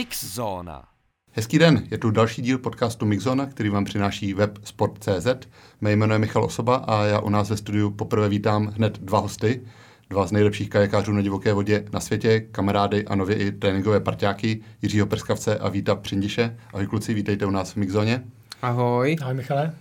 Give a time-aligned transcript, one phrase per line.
[0.00, 0.84] Mixzóna.
[1.32, 5.48] Hezký den, je tu další díl podcastu Mixzona, který vám přináší web Sport.cz.
[5.80, 9.18] Mé jméno je Michal Osoba a já u nás ve studiu poprvé vítám hned dva
[9.18, 9.60] hosty,
[10.10, 14.60] dva z nejlepších kajakářů na divoké vodě na světě, kamarády a nově i tréninkové parťáky
[14.82, 16.56] Jiřího Prskavce a Víta Přindiše.
[16.72, 18.24] Ahoj kluci, vítejte u nás v Mixzóně.
[18.62, 19.16] Ahoj.
[19.22, 19.74] Ahoj Michale.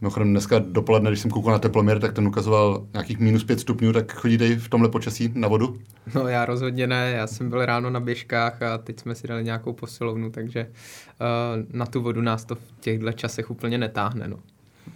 [0.00, 3.92] Mimochodem dneska dopoledne, když jsem koukal na teploměr, tak ten ukazoval nějakých minus pět stupňů,
[3.92, 5.78] tak chodíte i v tomhle počasí na vodu?
[6.14, 9.44] No já rozhodně ne, já jsem byl ráno na běžkách a teď jsme si dali
[9.44, 14.28] nějakou posilovnu, takže uh, na tu vodu nás to v těchto časech úplně netáhne.
[14.28, 14.36] No.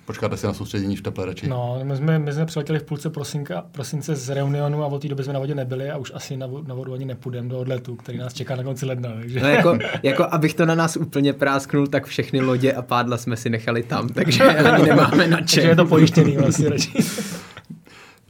[0.06, 1.48] Počkáte si na soustředění v teple radši?
[1.48, 5.08] No, my jsme, my jsme přiletěli v půlce prosinka, prosince z Reunionu a od té
[5.08, 7.96] doby jsme na vodě nebyli a už asi na, na vodu ani nepůjdeme do odletu,
[7.96, 9.10] který nás čeká na konci ledna.
[9.20, 9.40] Takže...
[9.40, 13.36] No jako, jako, abych to na nás úplně prásknul, tak všechny lodě a pádla jsme
[13.36, 15.44] si nechali tam, takže ani nemáme na čem.
[15.54, 16.92] takže je to pojištěný vlastně radši.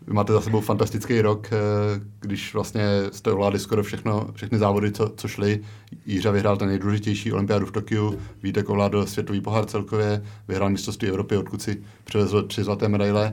[0.06, 1.56] Vy máte za sebou fantastický rok, eh,
[2.20, 5.60] když vlastně jste ovládli skoro všechno, všechny závody, co, co šly.
[6.06, 11.36] Jířa vyhrál ten nejdůležitější olympiádu v Tokiu, Vítek ovládl světový pohár celkově, vyhrál mistrovství Evropy,
[11.36, 13.32] odkud si přivezl tři zlaté medaile.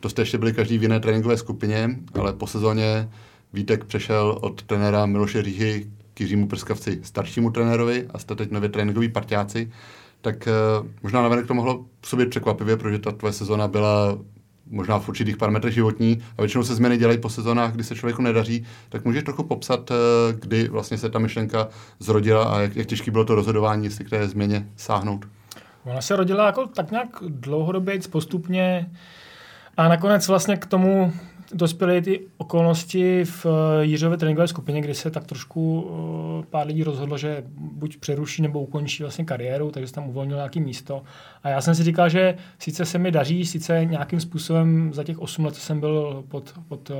[0.00, 3.10] To jste ještě byli každý v jiné tréninkové skupině, ale po sezóně
[3.52, 8.68] Vítek přešel od trenéra Miloše Říhy k Jiřímu Prskavci, staršímu trenérovi a jste teď nově
[8.68, 9.70] tréninkoví partiáci.
[10.20, 10.48] Tak
[10.80, 14.18] uh, možná navenek to mohlo sobě překvapivě, protože ta tvoje sezóna byla
[14.70, 18.22] možná v určitých parametrech životní a většinou se změny dělají po sezónách, kdy se člověku
[18.22, 19.92] nedaří, tak můžeš trochu popsat,
[20.40, 21.68] kdy vlastně se ta myšlenka
[21.98, 25.26] zrodila a jak, jak těžké bylo to rozhodování, jestli k té změně sáhnout?
[25.84, 28.90] Ona se rodila jako tak nějak dlouhodobě, postupně
[29.76, 31.12] a nakonec vlastně k tomu
[31.52, 35.90] dospěly ty okolnosti v eh, Jiřové tréninkové skupině, kdy se tak trošku
[36.42, 40.36] eh, pár lidí rozhodlo, že buď přeruší nebo ukončí vlastně kariéru, takže se tam uvolnilo
[40.36, 41.02] nějaké místo.
[41.42, 45.18] A já jsem si říkal, že sice se mi daří, sice nějakým způsobem za těch
[45.18, 46.94] 8 let, co jsem byl pod, pod eh,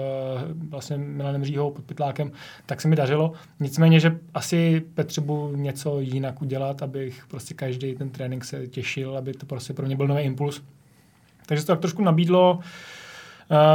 [0.68, 2.32] vlastně Milanem Říhou, pod Pytlákem,
[2.66, 3.32] tak se mi dařilo.
[3.60, 9.32] Nicméně, že asi potřebuji něco jinak udělat, abych prostě každý ten trénink se těšil, aby
[9.32, 10.62] to prostě pro mě byl nový impuls.
[11.46, 12.58] Takže to tak trošku nabídlo.
[12.62, 12.99] Eh,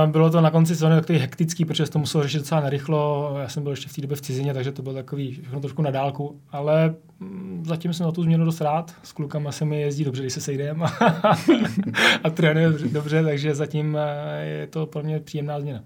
[0.05, 3.31] bylo to na konci sezóny takový hektický, protože to muselo řešit docela narychlo.
[3.41, 5.81] Já jsem byl ještě v té době v cizině, takže to bylo takový všechno trošku
[5.81, 6.39] na dálku.
[6.51, 8.95] Ale mm, zatím jsem na tu změnu dost rád.
[9.03, 11.35] S klukama se mi jezdí dobře, když se sejdeme a,
[12.23, 15.83] a trénuje dobře, takže zatím eh, je to pro mě příjemná změna.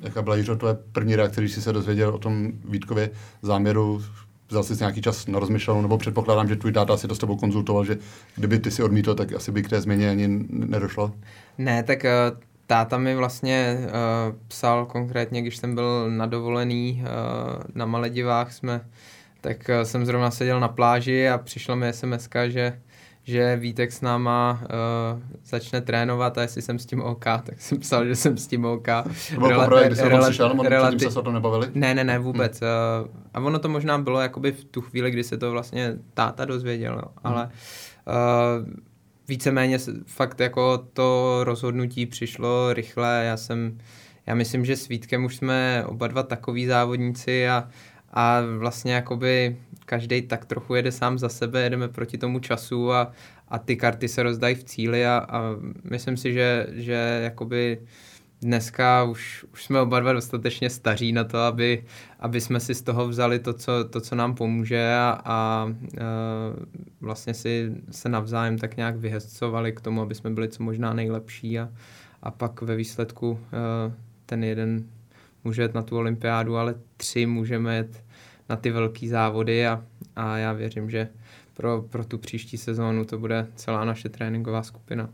[0.00, 3.10] Jaká byla Jiřo tvoje první reakce, když jsi se dozvěděl o tom Vítkově
[3.42, 4.02] záměru
[4.48, 7.36] vzal jsi nějaký čas na rozmyšlenou, nebo předpokládám, že tvůj táta si to s tebou
[7.36, 7.98] konzultoval, že
[8.36, 11.12] kdyby ty si odmítl, tak asi by k té změně ani nedošlo?
[11.58, 12.04] Ne, tak
[12.70, 18.80] táta mi vlastně uh, psal konkrétně, když jsem byl na dovolený uh, na Maledivách, jsme,
[19.40, 22.80] tak uh, jsem zrovna seděl na pláži a přišlo mi SMS, že
[23.24, 27.78] že Vítek s náma uh, začne trénovat a jestli jsem s tím OK, tak jsem
[27.78, 28.86] psal, že jsem s tím OK.
[29.34, 31.70] To bylo poprvé, kdy jsem přišel, nebo relati- se o tom nebavili?
[31.74, 32.60] Ne, ne, ne, vůbec.
[32.60, 32.70] Hmm.
[33.04, 36.44] Uh, a ono to možná bylo jakoby v tu chvíli, kdy se to vlastně táta
[36.44, 37.12] dozvěděl, no.
[37.24, 37.50] ale
[38.06, 38.66] uh,
[39.30, 43.24] víceméně fakt jako to rozhodnutí přišlo rychle.
[43.24, 43.78] Já jsem,
[44.26, 47.68] já myslím, že s Vítkem už jsme oba dva takový závodníci a,
[48.12, 53.12] a vlastně jakoby každý tak trochu jede sám za sebe, jedeme proti tomu času a,
[53.48, 55.40] a ty karty se rozdají v cíli a, a
[55.90, 57.78] myslím si, že, že jakoby
[58.42, 61.84] dneska už, už jsme oba dva dostatečně staří na to, aby,
[62.20, 65.68] aby jsme si z toho vzali to, co, to, co nám pomůže a, a, a
[67.00, 71.58] vlastně si se navzájem tak nějak vyhezcovali k tomu, aby jsme byli co možná nejlepší
[71.58, 71.68] a,
[72.22, 73.40] a pak ve výsledku
[74.26, 74.84] ten jeden
[75.44, 78.04] může jet na tu olympiádu, ale tři můžeme jet
[78.48, 79.84] na ty velké závody a,
[80.16, 81.08] a já věřím, že
[81.54, 85.10] pro, pro tu příští sezónu to bude celá naše tréninková skupina.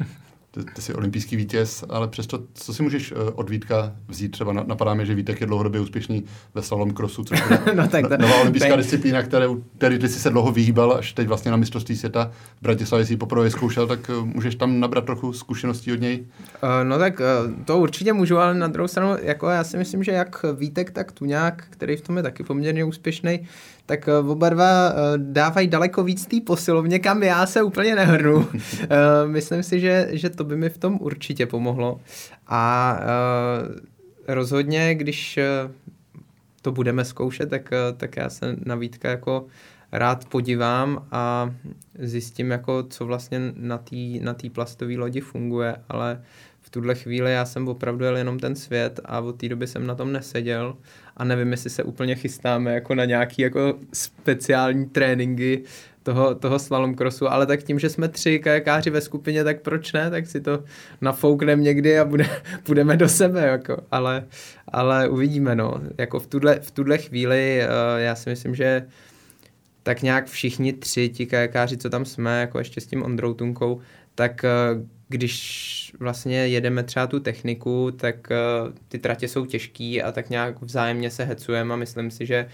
[0.54, 4.28] ty, ty jsi olympijský vítěz, ale přesto, co si můžeš uh, od Vítka vzít?
[4.28, 8.08] Třeba napadá mi, že Vítek je dlouhodobě úspěšný ve slalom crossu, což je no, tak
[8.08, 9.46] to, nová olympijská disciplína, které,
[9.78, 13.16] který ty jsi se dlouho vyhýbal, až teď vlastně na mistrovství světa v Bratislavě si
[13.16, 16.26] poprvé zkoušel, tak uh, můžeš tam nabrat trochu zkušeností od něj?
[16.62, 20.04] Uh, no tak uh, to určitě můžu, ale na druhou stranu, jako já si myslím,
[20.04, 23.40] že jak Vítek, tak Tuňák, který v tom je taky poměrně úspěšný,
[23.86, 28.46] tak oba dva dávají daleko víc té posilovně, kam já se úplně nehrnu.
[29.26, 32.00] myslím si, že, že to by mi v tom určitě pomohlo.
[32.46, 33.00] A
[34.28, 35.38] rozhodně, když
[36.62, 39.46] to budeme zkoušet, tak, tak já se na Vítka jako
[39.92, 41.54] rád podívám a
[41.98, 46.22] zjistím, jako, co vlastně na té na plastové lodi funguje, ale
[46.60, 49.86] v tuhle chvíli já jsem opravdu jel jenom ten svět a od té doby jsem
[49.86, 50.76] na tom neseděl
[51.16, 55.62] a nevím, jestli se úplně chystáme jako na nějaký jako speciální tréninky
[56.04, 59.92] toho, toho slalom crossu, ale tak tím, že jsme tři kajakáři ve skupině, tak proč
[59.92, 60.64] ne, tak si to
[61.00, 62.26] nafoukneme někdy a bude,
[62.62, 63.76] půjdeme do sebe, jako.
[63.90, 64.24] ale,
[64.68, 65.80] ale uvidíme, no.
[65.98, 68.86] Jako v tuhle, v tuhle chvíli uh, já si myslím, že
[69.82, 73.80] tak nějak všichni tři ti kajakáři, co tam jsme, jako ještě s tím Ondrou Tunkou,
[74.14, 80.12] tak uh, když vlastně jedeme třeba tu techniku, tak uh, ty tratě jsou těžký a
[80.12, 82.48] tak nějak vzájemně se hecujeme a myslím si, že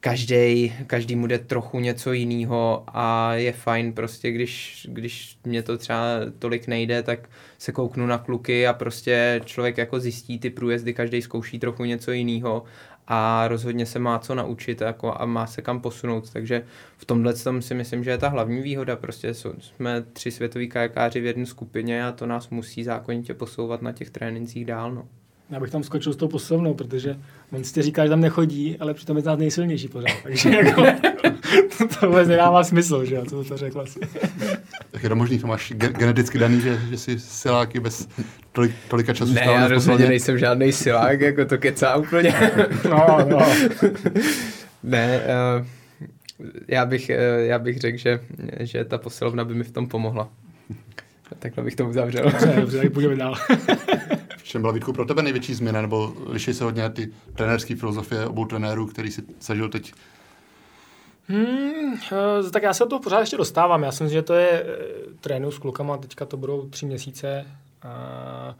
[0.00, 5.78] každý, každý mu jde trochu něco jiného a je fajn prostě, když, když mě to
[5.78, 6.02] třeba
[6.38, 7.28] tolik nejde, tak
[7.58, 12.12] se kouknu na kluky a prostě člověk jako zjistí ty průjezdy, každý zkouší trochu něco
[12.12, 12.64] jiného
[13.08, 16.66] a rozhodně se má co naučit jako a má se kam posunout, takže
[16.96, 21.20] v tomhle tom si myslím, že je ta hlavní výhoda, prostě jsme tři světoví kajakáři
[21.20, 25.08] v jedné skupině a to nás musí zákonitě posouvat na těch trénincích dál, no.
[25.50, 27.16] Já bych tam skočil s tou posilovnou, protože
[27.52, 30.12] on si říká, že tam nechodí, ale přitom je to nejsilnější pořád.
[30.22, 30.82] Takže jako,
[32.00, 34.00] to vůbec nedává smysl, že jo, co to řekl asi.
[34.90, 38.08] Tak je to možný, to máš geneticky daný, že, že jsi siláky bez
[38.52, 42.34] tolik, tolika času Ne, já rozhodně nejsem žádný silák, jako to kecá úplně.
[42.90, 43.38] no, no.
[44.82, 45.20] ne,
[45.58, 45.66] uh,
[46.68, 48.20] já bych, uh, já bych řekl, že,
[48.60, 50.28] že ta posilovna by mi v tom pomohla.
[51.38, 52.24] Takhle bych to uzavřel.
[52.24, 53.34] Dobře, dobře, tak půjdeme dál.
[54.46, 58.44] Čem byla Vítku pro tebe největší změna, nebo liší se hodně ty trenérské filozofie obou
[58.44, 59.92] trenérů, který si zažil teď?
[61.28, 61.94] Hmm,
[62.52, 63.82] tak já se do toho pořád ještě dostávám.
[63.82, 64.66] Já si myslím, že to je eh,
[65.20, 67.46] trénu s klukama, teďka to budou tři měsíce.
[67.82, 68.56] A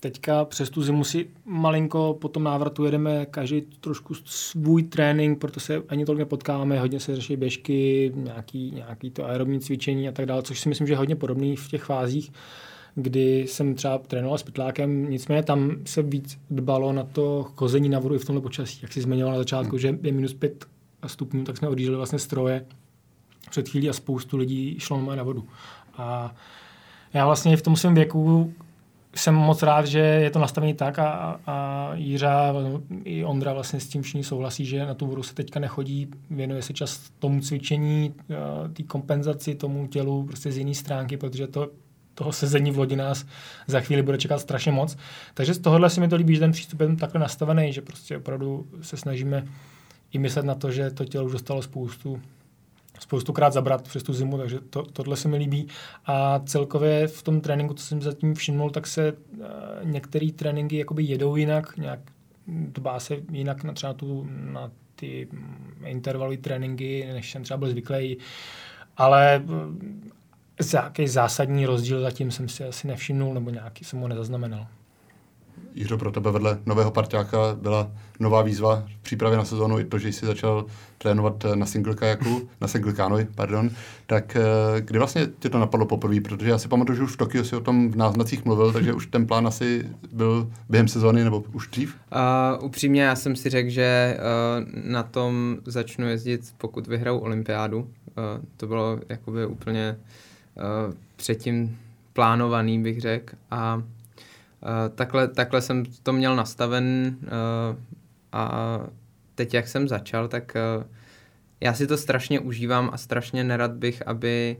[0.00, 5.60] teďka přes tu zimu si malinko po tom návratu jedeme každý trošku svůj trénink, proto
[5.60, 10.26] se ani tolik nepotkáváme, hodně se řeší běžky, nějaký, nějaký to aerobní cvičení a tak
[10.26, 12.32] dále, což si myslím, že je hodně podobný v těch fázích
[12.98, 17.98] kdy jsem třeba trénoval s pytlákem, nicméně tam se víc dbalo na to chození na
[17.98, 18.78] vodu i v tomhle počasí.
[18.82, 19.78] Jak jsi zmiňoval na začátku, hmm.
[19.78, 20.66] že je minus pět
[21.06, 22.66] stupňů, tak jsme odjížděli vlastně stroje
[23.50, 25.44] před chvílí a spoustu lidí šlo na vodu.
[25.96, 26.34] A
[27.14, 28.54] já vlastně v tom svém věku
[29.14, 32.54] jsem moc rád, že je to nastavené tak a, a, a Jířa
[33.04, 36.62] i Ondra vlastně s tím všichni souhlasí, že na tu vodu se teďka nechodí, věnuje
[36.62, 38.14] se čas tomu cvičení,
[38.72, 41.68] té kompenzaci tomu tělu prostě z jiné stránky, protože to
[42.16, 43.26] toho sezení v lodi nás
[43.66, 44.96] za chvíli bude čekat strašně moc.
[45.34, 48.16] Takže z tohohle si mi to líbí, že ten přístup je takhle nastavený, že prostě
[48.16, 49.46] opravdu se snažíme
[50.12, 52.20] i myslet na to, že to tělo už dostalo spoustu
[53.00, 55.68] spoustukrát zabrat přes tu zimu, takže to, tohle se mi líbí.
[56.06, 59.44] A celkově v tom tréninku, co jsem zatím všimnul, tak se uh,
[59.82, 62.00] některé tréninky jakoby jedou jinak, nějak
[62.48, 65.28] dbá se jinak na třeba tu, na ty
[65.84, 68.18] intervalové tréninky, než jsem třeba byl zvyklý.
[68.96, 69.42] Ale
[70.74, 74.66] Jaký zásadní rozdíl zatím jsem si asi nevšimnul, nebo nějaký jsem ho nezaznamenal.
[75.74, 79.98] Jiřo, pro tebe vedle nového parťáka byla nová výzva v přípravě na sezónu, i to,
[79.98, 80.66] že jsi začal
[80.98, 83.70] trénovat na single kajaku, na single kanoi, pardon,
[84.06, 87.16] tak eh, kdy vlastně tě to napadlo poprvé, protože já si pamatuju, že už v
[87.16, 91.24] Tokiu si o tom v náznacích mluvil, takže už ten plán asi byl během sezóny
[91.24, 91.96] nebo už dřív?
[92.58, 97.78] Uh, upřímně já jsem si řekl, že uh, na tom začnu jezdit, pokud vyhraju olympiádu.
[97.80, 97.88] Uh,
[98.56, 100.04] to bylo jakoby úplně uh,
[101.16, 101.78] předtím
[102.12, 103.36] plánovaný, bych řekl.
[103.50, 103.82] A uh,
[104.94, 107.76] takhle, takhle jsem to měl nastaven uh,
[108.32, 108.80] a
[109.34, 110.56] teď, jak jsem začal, tak
[111.60, 114.56] já si to strašně užívám a strašně nerad bych, aby,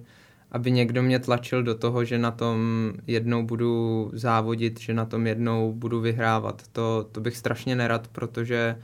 [0.53, 5.27] aby někdo mě tlačil do toho, že na tom jednou budu závodit, že na tom
[5.27, 6.63] jednou budu vyhrávat.
[6.73, 8.79] To, to bych strašně nerad, protože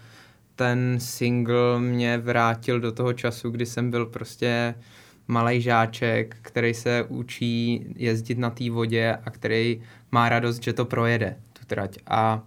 [0.56, 4.82] ten single mě vrátil do toho času, kdy jsem byl prostě uh,
[5.28, 10.84] malý žáček, který se učí jezdit na té vodě a který má radost, že to
[10.84, 11.98] projede, tu trať.
[12.06, 12.42] A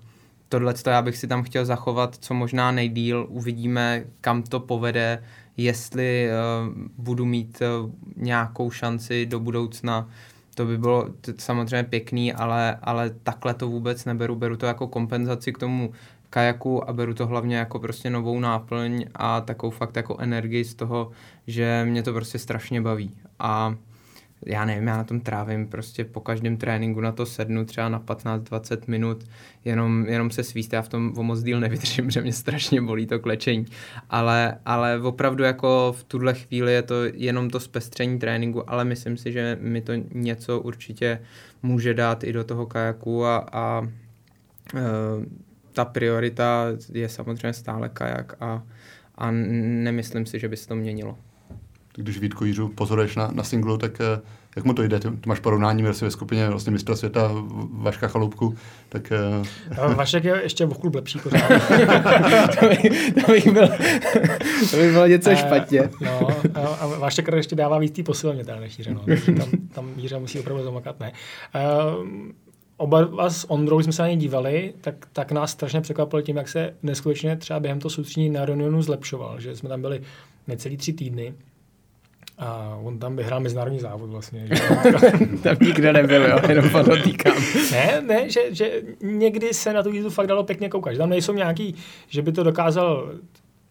[0.49, 3.25] tohle já bych si tam chtěl zachovat co možná nejdíl.
[3.29, 5.23] Uvidíme, kam to povede,
[5.57, 10.09] jestli uh, budu mít uh, nějakou šanci do budoucna.
[10.55, 14.35] To by bylo samozřejmě pěkný, ale, ale takhle to vůbec neberu.
[14.35, 15.91] Beru to jako kompenzaci k tomu
[16.29, 20.75] kajaku a beru to hlavně jako prostě novou náplň a takovou fakt jako energii z
[20.75, 21.11] toho,
[21.47, 23.11] že mě to prostě strašně baví.
[23.39, 23.75] A
[24.45, 27.99] já nevím, já na tom trávím prostě po každém tréninku na to sednu třeba na
[27.99, 29.23] 15-20 minut,
[29.65, 33.05] jenom, jenom se svíst, já v tom o moc díl nevydržím, že mě strašně bolí
[33.05, 33.65] to klečení,
[34.09, 39.17] ale, ale opravdu jako v tuhle chvíli je to jenom to zpestření tréninku, ale myslím
[39.17, 41.21] si, že mi to něco určitě
[41.63, 43.87] může dát i do toho kajaku a, a
[44.75, 44.79] e,
[45.75, 48.63] ta priorita je samozřejmě stále kajak a,
[49.15, 51.17] a nemyslím si, že by se to měnilo.
[51.95, 54.21] Když Vítku Jiřu pozoruješ na, na singlu, tak eh,
[54.55, 54.99] jak mu to jde?
[54.99, 57.31] Ty, ty máš porovnání vlastně ve skupině vlastně mistra světa
[57.71, 58.55] Vaška Chaloupku,
[58.89, 59.13] tak...
[59.81, 59.93] Uh...
[59.93, 61.47] Vašek je ještě o lepší pořád.
[62.59, 63.67] to, bych, to, bych byl,
[64.71, 65.89] to bych bylo něco uh, špatně.
[66.01, 66.27] No,
[66.79, 69.03] a Vašek ještě dává víc tý posilně teda než Jíře, no.
[69.37, 71.11] Tam, tam Jíře musí opravdu zamakat, ne.
[71.55, 72.07] Uh,
[72.77, 76.47] oba s Ondrou jsme se na ně dívali, tak, tak nás strašně překvapilo tím, jak
[76.47, 80.01] se neskutečně třeba během toho soustředění na Ronionu zlepšoval, že jsme tam byli
[80.47, 81.33] necelý tři týdny
[82.37, 84.47] a on tam vyhrál mezinárodní závod vlastně.
[84.47, 84.55] Že?
[85.43, 87.37] tam nikdo nebyl, jo, jenom podotýkám.
[87.71, 90.93] ne, ne, že, že někdy se na tu jízdu fakt dalo pěkně koukat.
[90.93, 91.75] Že tam nejsou nějaký,
[92.07, 93.11] že by to dokázal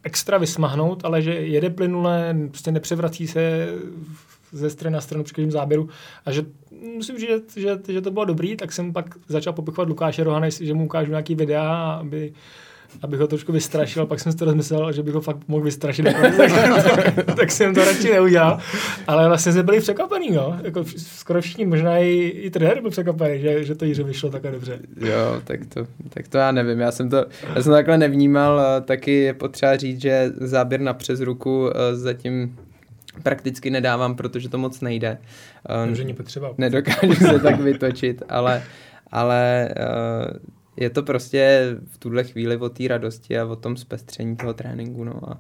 [0.03, 3.69] extra vysmahnout, ale že jede plynule, prostě nepřevrací se
[4.55, 5.89] ze strany na stranu při každém záběru
[6.25, 6.43] a že
[6.97, 10.49] musím říct, že, že, že, to bylo dobrý, tak jsem pak začal popichovat Lukáše Rohana,
[10.49, 12.33] že mu ukážu nějaký videa, aby
[13.03, 16.07] abych ho trošku vystrašil, pak jsem si to rozmyslel, že bych ho fakt mohl vystrašit,
[16.37, 18.59] tak, tak jsem to radši neudělal.
[19.07, 20.59] Ale vlastně jsme byli překvapený, no.
[20.63, 24.51] Jako skoro všichni, možná i, i trenér byl překvapený, že, že to Jiře vyšlo takhle
[24.51, 24.79] dobře.
[24.97, 28.61] Jo, tak to, tak to já nevím, já jsem to, já jsem to takhle nevnímal,
[28.85, 32.57] taky je potřeba říct, že záběr na přes ruku zatím
[33.23, 35.19] prakticky nedávám, protože to moc nejde.
[35.85, 36.55] Takže nepotřeba.
[36.59, 38.63] Nedokážu se tak vytočit, ale,
[39.11, 40.37] ale uh,
[40.77, 45.05] je to prostě v tuhle chvíli o té radosti a o tom zpestření toho tréninku.
[45.05, 45.39] No a,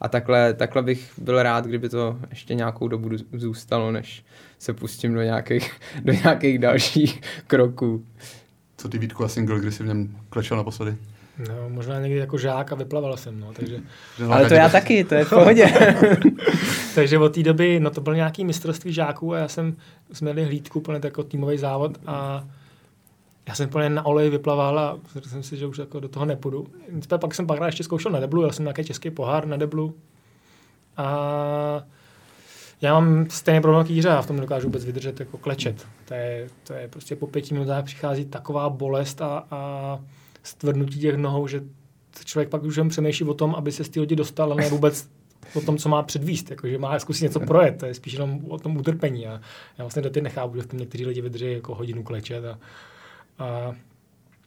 [0.00, 4.24] a takhle, takhle bych byl rád, kdyby to ještě nějakou dobu zůstalo, než
[4.58, 5.72] se pustím do nějakých,
[6.04, 8.04] do nějakých dalších kroků.
[8.76, 10.96] Co ty Vítku a single, kdy jsi v něm klečel naposledy?
[11.48, 13.78] No, možná někdy jako žák a vyplaval jsem, no, takže...
[14.28, 15.66] Ale to já taky, to je v pohodě.
[16.94, 19.76] takže od té doby, no to byl nějaký mistrovství žáků a já jsem,
[20.12, 22.44] jsme měli hlídku, plně jako týmový závod a
[23.48, 26.26] já jsem plně na olej vyplaval a řekl jsem si, že už jako do toho
[26.26, 26.66] nepůjdu.
[26.92, 29.94] Nicméně pak jsem párkrát ještě zkoušel na deblu, já jsem nějaký český pohár na deblu
[30.96, 31.84] a
[32.82, 35.86] já mám stejný problém jako já v tom nedokážu vůbec vydržet jako klečet.
[36.04, 40.00] To je, to je prostě po pěti minutách přichází taková bolest a, a
[40.42, 41.62] stvrdnutí těch nohou, že
[42.24, 44.70] člověk pak už jen přemýšlí o tom, aby se z té lodi dostal, ale ne
[44.70, 45.08] vůbec
[45.54, 48.40] o tom, co má předvíst, jako, že má zkusit něco projet, to je spíš jenom
[48.48, 49.26] o tom utrpení.
[49.26, 49.30] A
[49.78, 52.58] já vlastně do ty nechápu, že v tom někteří lidi vydrží jako hodinu klečet a,
[53.38, 53.74] a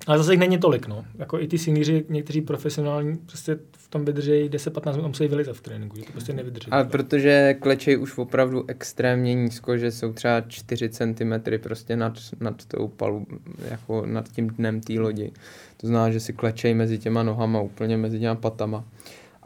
[0.07, 1.05] ale zase jich není tolik, no.
[1.17, 5.61] Jako i ty singři, někteří profesionální, prostě v tom vydrží 10-15 minut, musí vylizat v
[5.61, 6.71] tréninku, že to prostě nevydrží.
[6.71, 11.33] A protože klečej už opravdu extrémně nízko, že jsou třeba 4 cm
[11.63, 13.27] prostě nad, nad tou palu,
[13.69, 15.31] jako nad tím dnem té lodi.
[15.77, 18.83] To znamená, že si klečej mezi těma nohama, úplně mezi těma patama.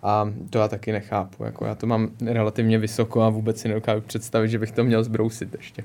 [0.03, 1.43] A to já taky nechápu.
[1.43, 5.03] Jako já to mám relativně vysoko a vůbec si nedokážu představit, že bych to měl
[5.03, 5.83] zbrousit ještě.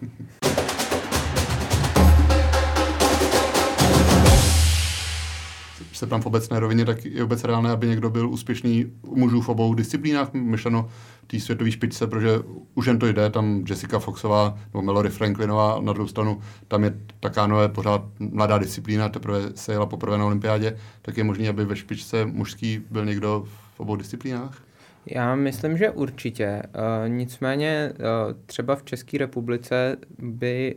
[6.02, 9.40] Se tam v obecné rovině, tak je vůbec reálné, aby někdo byl úspěšný u mužů
[9.40, 10.88] v obou disciplínách, myšleno
[11.26, 12.30] té světové špičce, protože
[12.74, 16.94] už jen to jde, tam Jessica Foxová nebo Melody Franklinová, na druhou stranu tam je
[17.20, 21.64] taká nové pořád mladá disciplína, teprve se jela poprvé na olympiádě, tak je možné, aby
[21.64, 23.44] ve špičce mužský byl někdo
[23.74, 24.62] v obou disciplínách?
[25.06, 26.62] Já myslím, že určitě.
[26.62, 30.74] Uh, nicméně uh, třeba v České republice by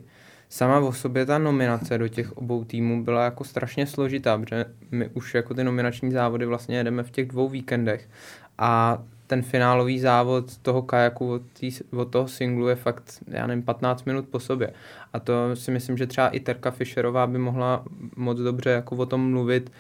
[0.50, 5.10] sama o sobě ta nominace do těch obou týmů byla jako strašně složitá, protože my
[5.14, 8.10] už jako ty nominační závody vlastně jedeme v těch dvou víkendech
[8.58, 13.64] a ten finálový závod toho kajaku od, tý, od toho singlu je fakt, já nevím,
[13.64, 14.74] 15 minut po sobě.
[15.14, 17.84] A to si myslím, že třeba i Terka Fischerová by mohla
[18.16, 19.72] moc dobře jako o tom mluvit,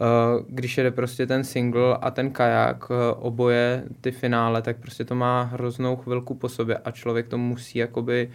[0.00, 0.04] eh,
[0.48, 5.14] když jede prostě ten single a ten kajak, eh, oboje ty finále, tak prostě to
[5.14, 8.30] má hroznou chvilku po sobě a člověk to musí jakoby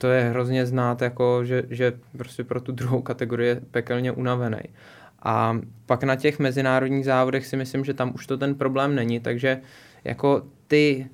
[0.00, 4.60] to je hrozně znát, jako, že, že prostě pro tu druhou kategorii je pekelně unavený.
[5.22, 9.20] A pak na těch mezinárodních závodech si myslím, že tam už to ten problém není,
[9.20, 9.60] takže
[10.04, 11.06] jako ty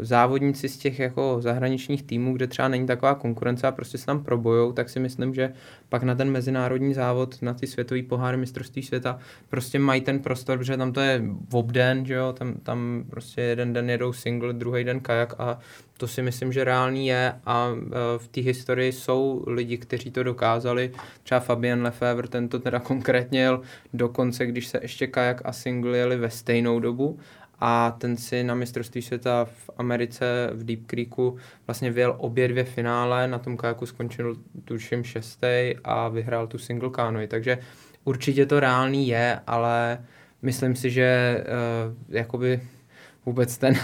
[0.00, 4.24] závodníci z těch jako zahraničních týmů, kde třeba není taková konkurence a prostě se tam
[4.24, 5.52] probojou, tak si myslím, že
[5.88, 9.18] pak na ten mezinárodní závod, na ty světový poháry mistrovství světa,
[9.48, 13.72] prostě mají ten prostor, protože tam to je obden, že jo, tam, tam prostě jeden
[13.72, 15.58] den jedou single, druhý den kajak a
[15.98, 17.78] to si myslím, že reálný je a uh,
[18.18, 20.92] v té historii jsou lidi, kteří to dokázali.
[21.22, 23.60] Třeba Fabien Lefebvre, ten to teda konkrétně jel
[23.92, 27.18] dokonce, když se ještě kajak a single jeli ve stejnou dobu
[27.66, 32.64] a ten si na mistrovství světa v Americe v Deep Creeku vlastně vyjel obě dvě
[32.64, 37.58] finále, na tom kajaku skončil tuším šestý a vyhrál tu single canoe, takže
[38.04, 40.04] určitě to reálný je, ale
[40.42, 42.60] myslím si, že uh, jakoby
[43.26, 43.74] vůbec ten,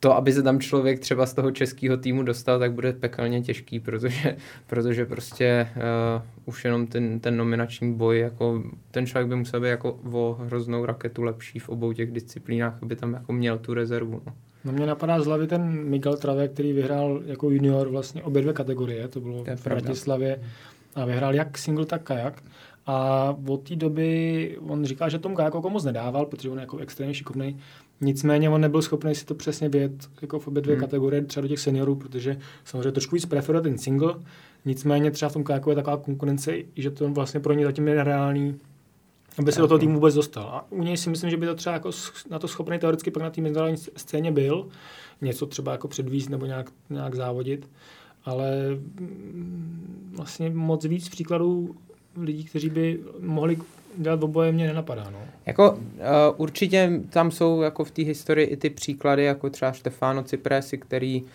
[0.00, 3.80] to, aby se tam člověk třeba z toho českého týmu dostal, tak bude pekelně těžký,
[3.80, 9.60] protože, protože prostě uh, už jenom ten, ten nominační boj, jako ten člověk by musel
[9.60, 13.74] být jako o hroznou raketu lepší v obou těch disciplínách, aby tam jako měl tu
[13.74, 14.22] rezervu.
[14.26, 14.32] No.
[14.64, 18.54] No mě napadá z hlavy ten Miguel Trave, který vyhrál jako junior vlastně obě dvě
[18.54, 20.40] kategorie, to bylo to v Bratislavě
[20.94, 22.42] a vyhrál jak single, tak kajak.
[22.86, 26.78] A od té doby on říká, že tomu kajaku moc nedával, protože on je jako
[26.78, 27.56] extrémně šikovný.
[28.00, 30.80] Nicméně on nebyl schopný si to přesně vědět jako v obě dvě hmm.
[30.80, 34.14] kategorie, třeba do těch seniorů, protože samozřejmě trošku víc preferuje ten single.
[34.64, 37.94] Nicméně třeba v tom kajaku je taková konkurence, že to vlastně pro ně zatím je
[37.94, 38.60] nereálný,
[39.38, 40.44] aby se do toho týmu vůbec dostal.
[40.44, 41.90] A u něj si myslím, že by to třeba jako
[42.30, 44.68] na to schopný teoreticky pak na té mezinárodní scéně byl,
[45.20, 47.70] něco třeba jako předvízt nebo nějak, nějak závodit,
[48.24, 48.50] ale
[49.00, 51.76] mm, vlastně moc víc příkladů
[52.16, 53.58] lidí, kteří by mohli
[53.96, 55.10] dělat oboje, mě nenapadá.
[55.10, 55.18] No.
[55.46, 55.78] Jako uh,
[56.36, 61.22] určitě tam jsou jako v té historii i ty příklady, jako třeba Stefano Cipresi, který
[61.22, 61.28] uh,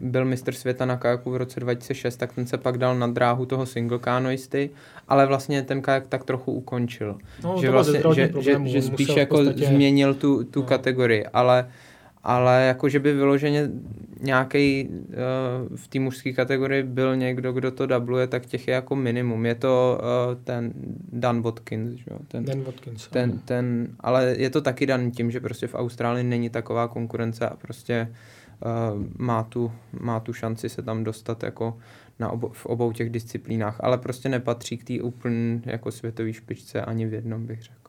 [0.00, 3.46] byl mistr světa na kajaku v roce 2006, tak ten se pak dal na dráhu
[3.46, 4.70] toho single kanoisty,
[5.08, 7.18] ale vlastně ten kajak tak trochu ukončil.
[7.44, 9.66] No, že, vlastně, že, že, že spíš jako podstatě...
[9.66, 10.66] změnil tu, tu no.
[10.66, 11.68] kategorii, ale
[12.28, 13.70] ale jako, že by vyloženě
[14.20, 18.96] nějaký uh, v té mužské kategorii byl někdo, kdo to dubluje, tak těch je jako
[18.96, 19.46] minimum.
[19.46, 20.72] Je to uh, ten
[21.12, 22.04] Dan Watkins, že?
[22.28, 23.08] Ten, Dan Watkins.
[23.08, 27.48] Ten, ten, ale je to taky dan tím, že prostě v Austrálii není taková konkurence
[27.48, 28.08] a prostě
[28.64, 31.78] uh, má, tu, má tu šanci se tam dostat jako
[32.18, 36.82] na obo, v obou těch disciplínách, ale prostě nepatří k té úplně jako světové špičce
[36.82, 37.87] ani v jednom, bych řekl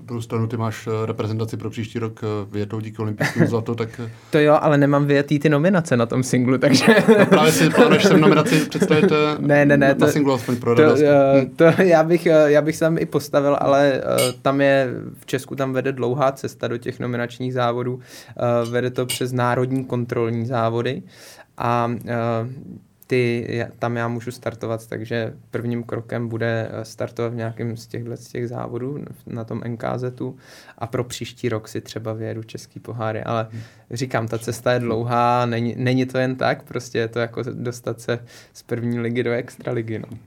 [0.00, 4.00] druhou stranu ty máš eh, reprezentaci pro příští rok eh, vyjetou díky olympijskému zlatu, tak...
[4.04, 6.84] Eh, to jo, ale nemám vyjetý ty nominace na tom singlu, takže...
[7.18, 9.04] No právě si plánuješ sem nominaci představit
[9.38, 11.50] ne, ne, ne, na to, singlu aspoň pro to, hm.
[11.56, 14.02] to, já, bych, já bych se tam i postavil, ale
[14.42, 18.00] tam je, v Česku tam vede dlouhá cesta do těch nominačních závodů,
[18.70, 21.02] vede to přes národní kontrolní závody
[21.58, 21.90] a
[23.12, 28.16] ty, tam já můžu startovat, takže prvním krokem bude eh, startovat v nějakém z těchto
[28.16, 30.04] z těch závodů na tom NKZ
[30.78, 33.62] a pro příští rok si třeba vyjedu český poháry, ale hmm.
[33.90, 38.00] říkám, ta cesta je dlouhá, není, není to jen tak, prostě je to jako dostat
[38.00, 38.18] se
[38.52, 39.98] z první ligy do extraligy.
[39.98, 40.18] No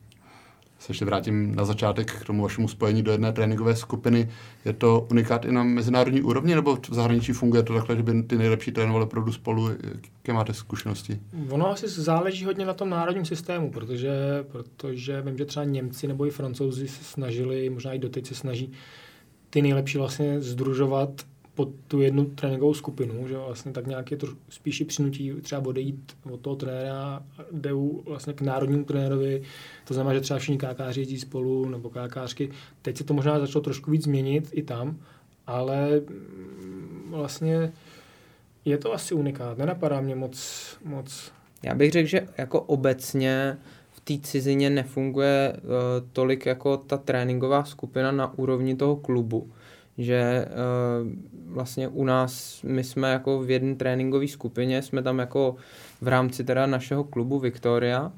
[0.86, 4.30] se ještě vrátím na začátek k tomu vašemu spojení do jedné tréninkové skupiny.
[4.65, 8.24] Je to unikát i na mezinárodní úrovni, nebo v zahraničí funguje to takhle, že by
[8.24, 9.70] ty nejlepší trénovali opravdu spolu?
[9.70, 11.20] Jaké máte zkušenosti?
[11.50, 14.12] Ono asi záleží hodně na tom národním systému, protože,
[14.51, 18.72] protože vím, že třeba Němci nebo i Francouzi se snažili, možná i doteď se snaží
[19.50, 21.10] ty nejlepší vlastně združovat
[21.55, 26.18] pod tu jednu tréninkovou skupinu, že vlastně tak nějak je to spíš přinutí třeba odejít
[26.31, 29.41] od toho trenéra, jdou vlastně k národnímu trenérovi,
[29.87, 32.50] to znamená, že třeba všichni kákáři jezdí spolu, nebo kákářky.
[32.81, 34.98] Teď se to možná začalo trošku víc změnit i tam,
[35.48, 37.74] ale mm, vlastně
[38.65, 41.31] je to asi unikát, nenapadá mě moc, moc.
[41.63, 43.57] Já bych řekl, že jako obecně
[43.91, 45.72] v té cizině nefunguje uh,
[46.13, 49.51] tolik jako ta tréninková skupina na úrovni toho klubu
[49.98, 51.12] že uh,
[51.53, 55.55] vlastně u nás, my jsme jako v jedné tréninkové skupině, jsme tam jako
[56.01, 58.12] v rámci teda našeho klubu Victoria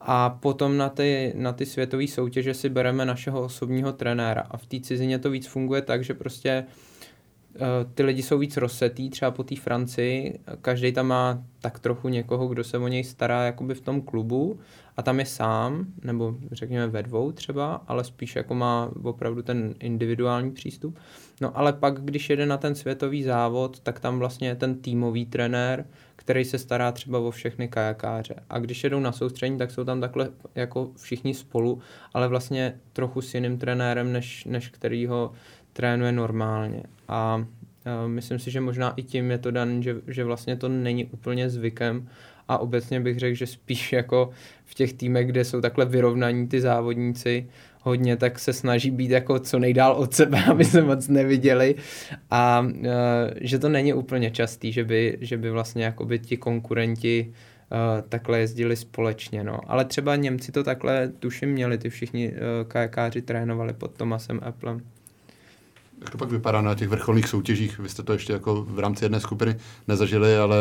[0.00, 4.46] a potom na ty, na ty světové soutěže si bereme našeho osobního trenéra.
[4.50, 6.64] A v té cizině to víc funguje tak, že prostě
[7.54, 7.60] uh,
[7.94, 12.48] ty lidi jsou víc rozsetý, třeba po té Francii, každý tam má tak trochu někoho,
[12.48, 14.60] kdo se o něj stará jakoby v tom klubu
[14.96, 19.74] a tam je sám, nebo řekněme ve dvou třeba, ale spíš jako má opravdu ten
[19.80, 20.98] individuální přístup.
[21.40, 25.26] No ale pak, když jede na ten světový závod, tak tam vlastně je ten týmový
[25.26, 25.84] trenér,
[26.16, 28.34] který se stará třeba o všechny kajakáře.
[28.50, 31.80] A když jedou na soustředění, tak jsou tam takhle jako všichni spolu,
[32.14, 35.32] ale vlastně trochu s jiným trenérem, než, než který ho
[35.72, 36.82] trénuje normálně.
[37.08, 37.46] A
[38.06, 41.50] myslím si, že možná i tím je to dan, že, že vlastně to není úplně
[41.50, 42.08] zvykem
[42.54, 44.30] a obecně bych řekl, že spíš jako
[44.64, 47.46] v těch týmech, kde jsou takhle vyrovnaní ty závodníci
[47.82, 51.74] hodně, tak se snaží být jako co nejdál od sebe, aby se moc neviděli
[52.30, 52.86] a uh,
[53.40, 58.38] že to není úplně častý, že by, že by vlastně jakoby ti konkurenti uh, takhle
[58.38, 59.60] jezdili společně, no.
[59.66, 62.34] Ale třeba Němci to takhle tuším měli, ty všichni uh,
[62.68, 64.80] kajakáři trénovali pod Tomasem Applem.
[66.00, 67.78] Jak to pak vypadá na těch vrcholných soutěžích?
[67.78, 69.56] Vy jste to ještě jako v rámci jedné skupiny
[69.88, 70.56] nezažili, ale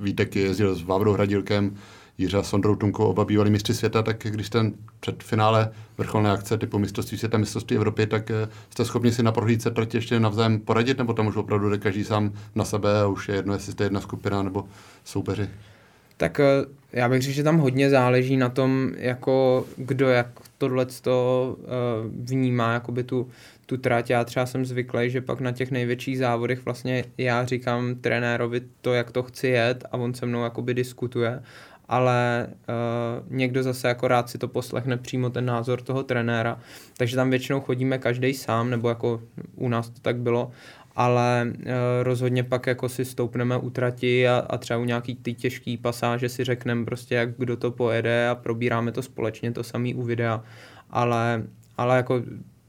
[0.00, 1.76] Vítek jezdil s Vávdou Hradilkem,
[2.18, 6.58] Jiřa s Ondrou Tunkou, oba bývalí mistři světa, tak když ten před finále vrcholné akce
[6.58, 10.60] typu mistrovství světa, mistrovství Evropy, tak eh, jste schopni si na prohlídce trati ještě navzájem
[10.60, 13.72] poradit, nebo tam už opravdu jde každý sám na sebe a už je jedno, jestli
[13.72, 14.64] jste jedna skupina nebo
[15.04, 15.48] soupeři?
[16.16, 16.44] Tak eh,
[16.92, 20.26] já bych řekl, že tam hodně záleží na tom, jako kdo jak
[20.58, 21.20] tohle uh,
[22.24, 23.28] vnímá jakoby tu,
[23.66, 24.10] tu trať.
[24.10, 28.94] Já třeba jsem zvyklý, že pak na těch největších závodech vlastně já říkám trenérovi to,
[28.94, 31.42] jak to chci jet a on se mnou jakoby diskutuje
[31.88, 36.58] ale uh, někdo zase jako rád si to poslechne přímo ten názor toho trenéra,
[36.96, 39.22] takže tam většinou chodíme každý sám, nebo jako
[39.54, 40.50] u nás to tak bylo
[40.96, 41.62] ale uh,
[42.02, 46.28] rozhodně pak jako si stoupneme u trati a, a třeba u nějaký ty těžký pasáže
[46.28, 50.42] si řekneme prostě, jak kdo to pojede a probíráme to společně, to samý u videa,
[50.90, 51.42] ale,
[51.76, 52.22] ale jako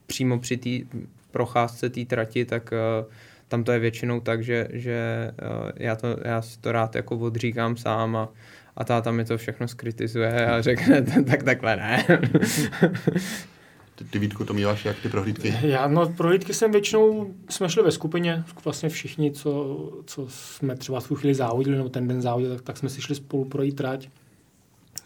[0.07, 0.99] přímo při té
[1.31, 3.13] procházce té trati, tak uh,
[3.47, 7.17] tam to je většinou tak, že, že uh, já, to, já si to rád jako
[7.17, 8.29] odříkám sám a,
[8.77, 12.05] a táta mi to všechno skritizuje a řekne, tak takhle ne.
[13.97, 15.53] ty, ty Vítku, to míváš jak ty prohlídky?
[15.61, 20.99] Já, no prohlídky jsem většinou, jsme šli ve skupině, vlastně všichni, co, co jsme třeba
[20.99, 24.09] v chvíli závodili, nebo ten den závodili, tak, tak jsme si šli spolu projít trať.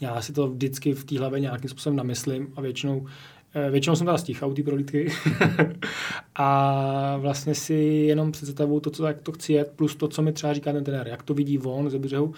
[0.01, 3.07] Já si to vždycky v té hlavě nějakým způsobem namyslím a většinou
[3.55, 5.11] eh, Většinou jsem teda stichal u té prohlídky
[6.35, 7.73] a vlastně si
[8.07, 10.83] jenom představuju to, co, jak to chci jet, plus to, co mi třeba říká ten
[10.83, 12.33] trenér, jak to vidí on ze břehu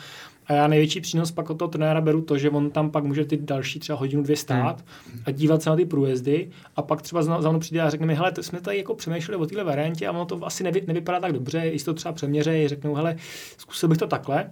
[0.47, 3.25] a já největší přínos pak od toho trenéra beru to, že on tam pak může
[3.25, 5.21] ty další třeba hodinu, dvě stát hmm.
[5.25, 8.15] a dívat se na ty průjezdy a pak třeba za mnou přijde a řekne mi,
[8.15, 11.19] hele, to jsme tady jako přemýšleli o téhle variantě a ono to asi nevy, nevypadá
[11.19, 13.15] tak dobře, jestli to třeba přeměřejí, řeknou, hele,
[13.57, 14.49] zkusil bych to takhle.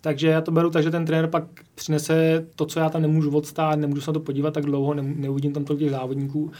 [0.00, 3.36] Takže já to beru tak, že ten trenér pak přinese to, co já tam nemůžu
[3.36, 6.52] odstát, nemůžu se na to podívat tak dlouho, ne, neuvidím tam tolik těch závodníků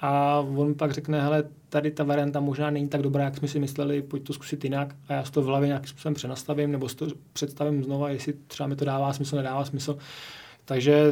[0.00, 3.58] a on pak řekne, hele, tady ta varianta možná není tak dobrá, jak jsme si
[3.58, 6.88] mysleli, pojď to zkusit jinak a já si to v hlavě nějakým způsobem přenastavím nebo
[6.88, 9.98] si to představím znova, jestli třeba mi to dává smysl, nedává smysl.
[10.64, 11.08] Takže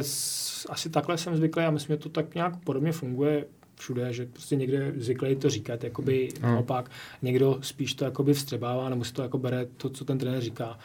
[0.69, 4.55] asi takhle jsem zvyklý a myslím, že to tak nějak podobně funguje všude, že prostě
[4.55, 6.51] někde zvyklý to říkat, jakoby hmm.
[6.51, 10.41] naopak, někdo spíš to jakoby vstřebává, nebo si to jako bere to, co ten trenér
[10.41, 10.79] říká.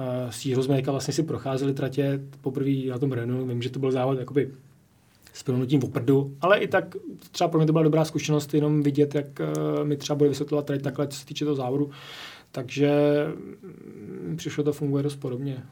[0.00, 3.78] Uh, s Jiřou jsme vlastně si procházeli tratě poprvé na tom Renault, vím, že to
[3.78, 4.50] byl závod jakoby
[5.32, 6.96] s plnutím v oprdu, ale i tak
[7.30, 10.66] třeba pro mě to byla dobrá zkušenost jenom vidět, jak uh, mi třeba bude vysvětlovat
[10.66, 11.90] tady takhle, co se týče toho závodu.
[12.52, 12.90] Takže
[14.28, 15.62] mm, přišlo to funguje dost podobně.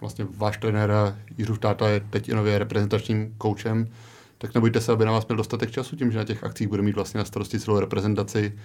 [0.00, 0.92] Vlastně váš trenér
[1.38, 3.88] Jiřův táta je teď i nově reprezentačním koučem,
[4.38, 6.82] tak nebojte se, aby na vás měl dostatek času tím, že na těch akcích bude
[6.82, 8.58] mít vlastně na starosti celou reprezentaci.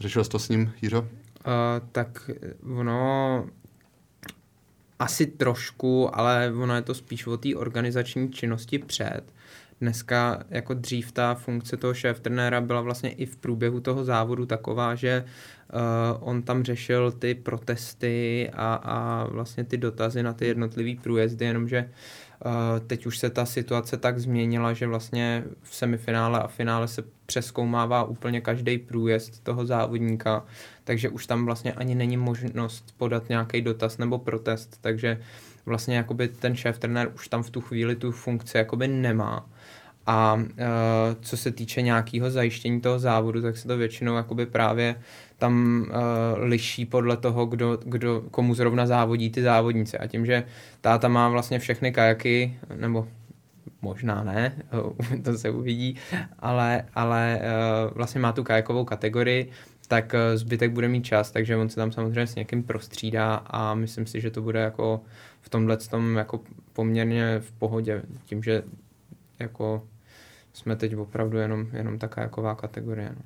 [0.00, 1.00] Řešil jsi to s ním, Jiřo?
[1.00, 1.06] Uh,
[1.92, 2.30] tak
[2.78, 3.44] ono
[5.00, 9.22] asi trošku, ale ono je to spíš o té organizační činnosti před.
[9.80, 14.46] Dneska jako dřív ta funkce toho šéf trenéra byla vlastně i v průběhu toho závodu
[14.46, 20.46] taková, že uh, on tam řešil ty protesty a, a vlastně ty dotazy na ty
[20.46, 22.29] jednotlivé průjezdy, jenomže uh,
[22.86, 28.04] teď už se ta situace tak změnila, že vlastně v semifinále a finále se přeskoumává
[28.04, 30.44] úplně každý průjezd toho závodníka,
[30.84, 35.20] takže už tam vlastně ani není možnost podat nějaký dotaz nebo protest, takže
[35.66, 39.46] vlastně jakoby ten šéf trenér už tam v tu chvíli tu funkci jakoby nemá.
[40.10, 40.44] A uh,
[41.20, 44.96] co se týče nějakého zajištění toho závodu, tak se to většinou jakoby právě
[45.38, 45.94] tam uh,
[46.38, 49.98] liší podle toho, kdo, kdo, komu zrovna závodí ty závodníci.
[49.98, 50.44] A tím, že
[50.80, 53.08] táta má vlastně všechny kajaky, nebo
[53.82, 54.52] možná ne,
[55.24, 55.96] to se uvidí,
[56.38, 59.50] ale, ale uh, vlastně má tu kajakovou kategorii,
[59.88, 64.06] tak zbytek bude mít čas, takže on se tam samozřejmě s někým prostřídá a myslím
[64.06, 65.00] si, že to bude jako
[65.40, 66.40] v tomhle tom jako
[66.72, 68.62] poměrně v pohodě, tím, že
[69.38, 69.82] jako
[70.52, 73.12] jsme teď opravdu jenom, jenom ta kajaková kategorie.
[73.16, 73.22] No.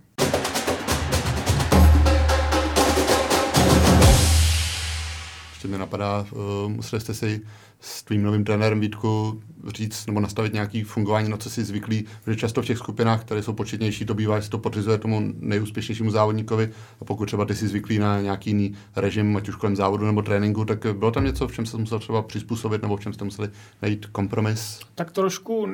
[5.53, 7.41] Ještě mi napadá, uh, museli jste si
[7.85, 12.37] s tvým novým trenérem Vítku říct nebo nastavit nějaký fungování, na co si zvyklí, protože
[12.37, 16.71] často v těch skupinách, které jsou početnější, to bývá, že to podřizuje tomu nejúspěšnějšímu závodníkovi
[17.01, 20.23] a pokud třeba ty si zvyklí na nějaký jiný režim, ať už kolem závodu nebo
[20.23, 23.25] tréninku, tak bylo tam něco, v čem se musel třeba přizpůsobit nebo v čem jste
[23.25, 23.49] museli
[23.83, 24.81] najít kompromis?
[24.95, 25.69] Tak trošku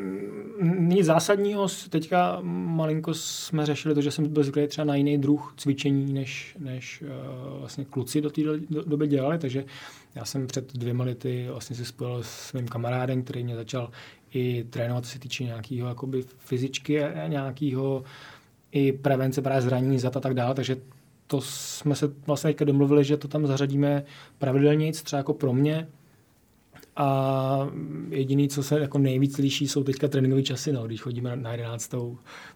[0.78, 1.66] nic zásadního.
[1.90, 6.56] Teďka malinko jsme řešili to, že jsem byl zvyklý třeba na jiný druh cvičení, než,
[6.58, 8.42] než uh, vlastně kluci do té
[8.86, 9.64] doby dělali, takže
[10.14, 13.90] já jsem před dvěma lety vlastně se spojil s svým kamarádem, který mě začal
[14.34, 18.04] i trénovat, co se týče nějakého jakoby fyzičky a nějakého
[18.72, 20.76] i prevence právě zranění zad a tak dále, takže
[21.26, 24.04] to jsme se vlastně teďka domluvili, že to tam zařadíme
[24.38, 25.88] pravidelně, třeba jako pro mě,
[26.96, 27.68] a
[28.10, 31.94] jediný, co se jako nejvíc liší, jsou teďka tréninkové časy, no, když chodíme na 11.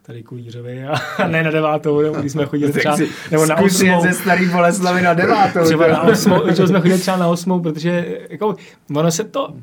[0.01, 1.69] tady kulířovi a ne na 9.
[1.85, 2.97] nebo když jsme chodili třeba
[3.31, 3.87] nebo na 8.
[4.01, 5.35] ze starý Boleslavy na 9.
[5.63, 6.33] Třeba na 8.
[6.53, 7.61] jsme chodili třeba na 8.
[7.61, 8.55] protože jako,
[8.95, 9.53] ono se to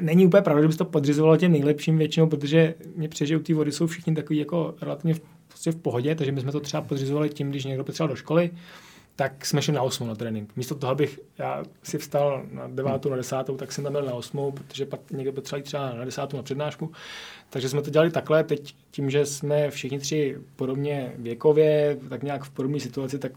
[0.00, 3.54] není úplně pravda, že by se to podřizovalo těm nejlepším většinou, protože mě přežijou ty
[3.54, 6.80] vody jsou všichni takový jako relativně v, prostě v pohodě, takže my jsme to třeba
[6.80, 8.50] podřizovali tím, když někdo potřeboval do školy,
[9.20, 10.56] tak jsme šli na 8 na trénink.
[10.56, 13.04] Místo toho, abych já si vstal na 9.
[13.04, 13.36] na 10.
[13.56, 16.32] tak jsem tam byl na 8, protože pak někdo potřeboval třeba na 10.
[16.32, 16.92] na přednášku.
[17.50, 18.44] Takže jsme to dělali takhle.
[18.44, 23.32] Teď tím, že jsme všichni tři podobně věkově, tak nějak v podobné situaci, tak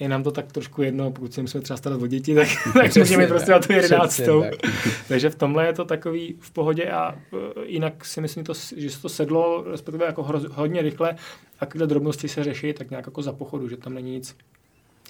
[0.00, 2.96] je nám to tak trošku jedno, pokud se musíme třeba starat o děti, tak, tak
[2.96, 4.44] můžeme prostě na tu jedenáctou.
[5.08, 8.90] Takže v tomhle je to takový v pohodě a uh, jinak si myslím, to, že
[8.90, 11.16] se to sedlo, respektive jako hodně rychle
[11.60, 14.36] a když drobnosti se řeší tak nějak jako za pochodu, že tam není nic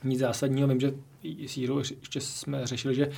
[0.04, 0.68] nic zásadního.
[0.68, 0.94] Vím, že
[1.46, 3.10] s Jirou ještě jsme řešili, že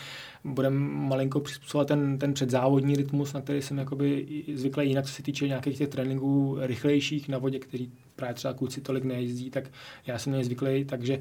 [0.44, 4.88] budeme malinko přizpůsobovat ten, ten předzávodní rytmus, na který jsem jakoby zvyklý.
[4.88, 9.04] Jinak, co se týče nějakých těch tréninků rychlejších na vodě, který právě třeba kluci tolik
[9.04, 9.64] nejezdí, tak
[10.06, 11.20] já jsem nezvyklý, takže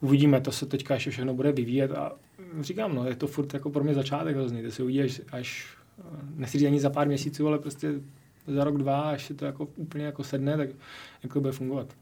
[0.00, 2.12] uvidíme, to se teďka ještě všechno bude vyvíjet a
[2.60, 5.76] říkám, no, je to furt jako pro mě začátek hrozný, to si uvidíš až,
[6.36, 7.92] nechci říct ani za pár měsíců, ale prostě
[8.46, 10.68] za rok, dva, až se to jako úplně jako sedne, tak
[11.22, 11.94] jak to bude fungovat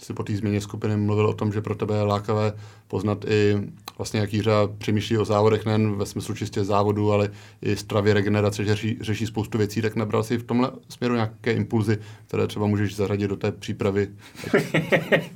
[0.00, 2.52] jsi po té změně skupiny mluvil o tom, že pro tebe je lákavé
[2.88, 3.56] poznat i
[3.98, 7.30] vlastně, jak Jířa přemýšlí o závodech, nejen ve smyslu čistě závodu, ale
[7.62, 11.52] i stravě regenerace, že řeší, řeší spoustu věcí, tak nabral si v tomhle směru nějaké
[11.52, 14.08] impulzy, které třeba můžeš zařadit do té přípravy?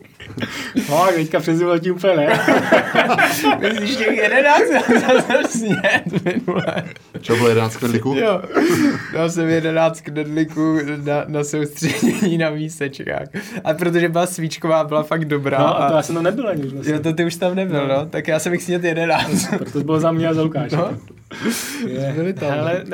[0.90, 2.40] no, teďka přes tím úplně ne.
[3.60, 4.66] Myslíš těch jedenáct?
[5.50, 6.84] snět minule.
[7.20, 8.14] Čo bylo jedenáct knedlíků?
[8.14, 8.42] Jo.
[9.12, 13.28] Dal jsem jedenáct knedlíků na, na soustředění na výsečkách.
[13.64, 15.58] A protože byla svíčková, byla fakt dobrá.
[15.58, 16.62] No, a to já jsem tam nebyl ani.
[16.62, 16.92] Vlastně.
[16.92, 17.94] Jo, to ty už tam nebyl, no.
[17.94, 18.06] no.
[18.06, 19.48] Tak já jsem jich snět jedenáct.
[19.48, 20.76] Proto to bylo za mě a za Lukáše.
[20.76, 20.98] No.
[21.86, 22.84] Je, hele,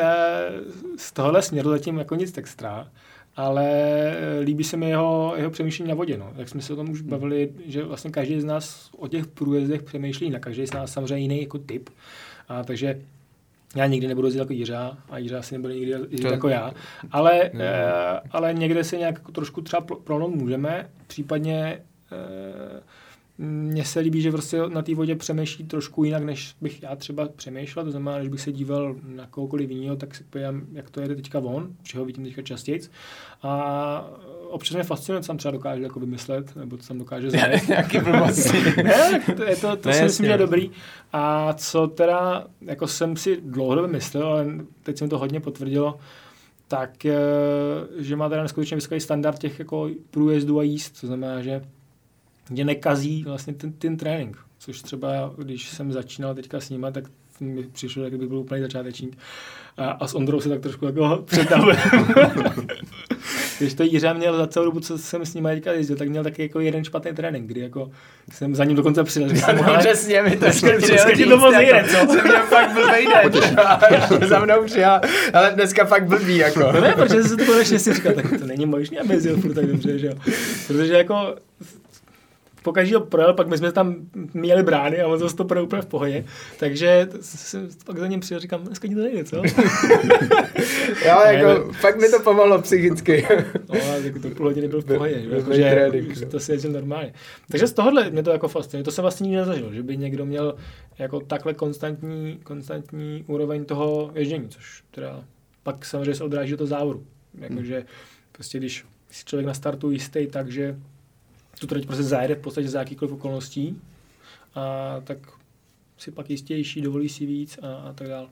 [0.97, 2.87] z tohohle směru zatím jako nic extra
[3.37, 6.17] ale eh, líbí se mi jeho, jeho přemýšlení na vodě.
[6.17, 6.33] No.
[6.37, 9.83] Jak jsme se o tom už bavili, že vlastně každý z nás o těch průjezdech
[9.83, 11.91] přemýšlí na každý z nás samozřejmě jiný jako typ.
[12.49, 13.01] A takže
[13.77, 16.33] já nikdy nebudu jezdit jako Jiřa a Jiřa asi nebude nikdy jezdit to...
[16.33, 16.73] jako já,
[17.11, 17.83] ale, e,
[18.31, 21.83] ale někde se nějak trošku třeba pronout můžeme, případně e,
[23.39, 27.29] mně se líbí, že prostě na té vodě přemýšlí trošku jinak, než bych já třeba
[27.29, 27.85] přemýšlel.
[27.85, 31.17] To znamená, když bych se díval na kohokoliv jiného, tak si povím, jak to jede
[31.17, 32.81] teďka von, že ho vidím teďka častěji.
[33.43, 34.11] A
[34.49, 37.69] občas mě fascinuje, co tam třeba dokáže jako vymyslet, nebo co tam dokáže zajet.
[37.69, 37.99] Nějaký
[38.83, 40.71] ne, to, je to, to ne, si myslím, že je dobrý.
[41.13, 44.47] A co teda, jako jsem si dlouhodobě myslel, ale
[44.83, 45.99] teď se mi to hodně potvrdilo,
[46.69, 47.17] tak, eh,
[47.99, 51.63] že má teda neskutečně vysoký standard těch jako průjezdů a jíst, to znamená, že
[52.51, 54.37] mě nekazí vlastně ten, ten trénink.
[54.59, 57.05] Což třeba, když jsem začínal teďka s nimi, tak
[57.41, 59.19] mi přišlo, jak by byl úplný začátečník.
[59.77, 61.75] A, a s Ondrou se tak trošku jako přetavil.
[63.59, 66.25] Když to Jiřa měl za celou dobu, co jsem s ním teďka jezdil, tak měl
[66.25, 67.91] taky jako jeden špatný trénink, kdy jako
[68.33, 69.29] jsem za ním dokonce přijel.
[69.29, 72.13] Jsem, no, přesně, mi to přijel to moc nejde, co?
[72.13, 74.29] Jsem měl fakt blbý den.
[74.29, 75.01] za mnou přijel,
[75.33, 76.73] ale dneska fakt blbý, jako.
[76.73, 79.55] No ne, protože se to konečně si říkal, tak to není možné, aby jezdil furt
[79.55, 80.15] tak dobře, že jo.
[80.67, 81.35] Protože jako
[82.63, 83.97] po každého projel, pak my jsme tam
[84.35, 86.25] měli brány a on zase to projel úplně v pohodě.
[86.59, 89.37] Takže jsem pak za ním přijel říkám, dneska ti to nejde, co?
[91.07, 93.27] jo, jako, ne, fakt mi to pomohlo psychicky.
[93.69, 97.13] no, tak to půl hodiny byl v pohodě, že, že, trénink, to si jezdil normálně.
[97.51, 98.85] Takže z tohohle mě to jako fascinuje.
[98.85, 100.55] To jsem vlastně nikdy nezažil, že by někdo měl
[100.99, 105.25] jako takhle konstantní, konstantní úroveň toho ježdění, což teda
[105.63, 107.07] pak samozřejmě se odráží do toho závodu.
[107.39, 107.87] Jakože hmm.
[108.33, 110.77] prostě když si člověk na startu jistý, takže
[111.63, 113.81] tu trať prostě zajede v podstatě za jakýkoliv okolností,
[114.55, 115.19] a tak
[115.99, 118.29] si pak jistější, dovolí si víc a, a tak dále.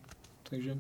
[0.51, 0.77] Takže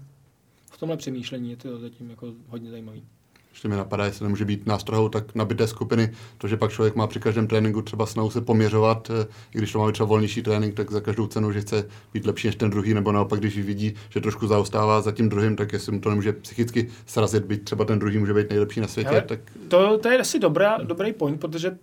[0.73, 3.03] v tomhle přemýšlení je to zatím jako hodně zajímavý.
[3.51, 7.07] Ještě mi napadá, jestli nemůže být nástrojou tak nabité skupiny, to, že pak člověk má
[7.07, 10.75] při každém tréninku třeba snahu se poměřovat, eh, i když to má třeba volnější trénink,
[10.75, 13.95] tak za každou cenu, že chce být lepší než ten druhý, nebo naopak, když vidí,
[14.11, 17.85] že trošku zaostává za tím druhým, tak jestli mu to nemůže psychicky srazit, být třeba
[17.85, 19.11] ten druhý může být nejlepší na světě.
[19.11, 19.41] Ale tak...
[19.69, 21.79] to, to, je asi dobrá, dobrý point, protože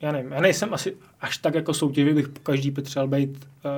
[0.00, 3.30] já nevím, já nejsem asi až tak jako soutěživý, bych každý potřeboval být
[3.64, 3.70] uh,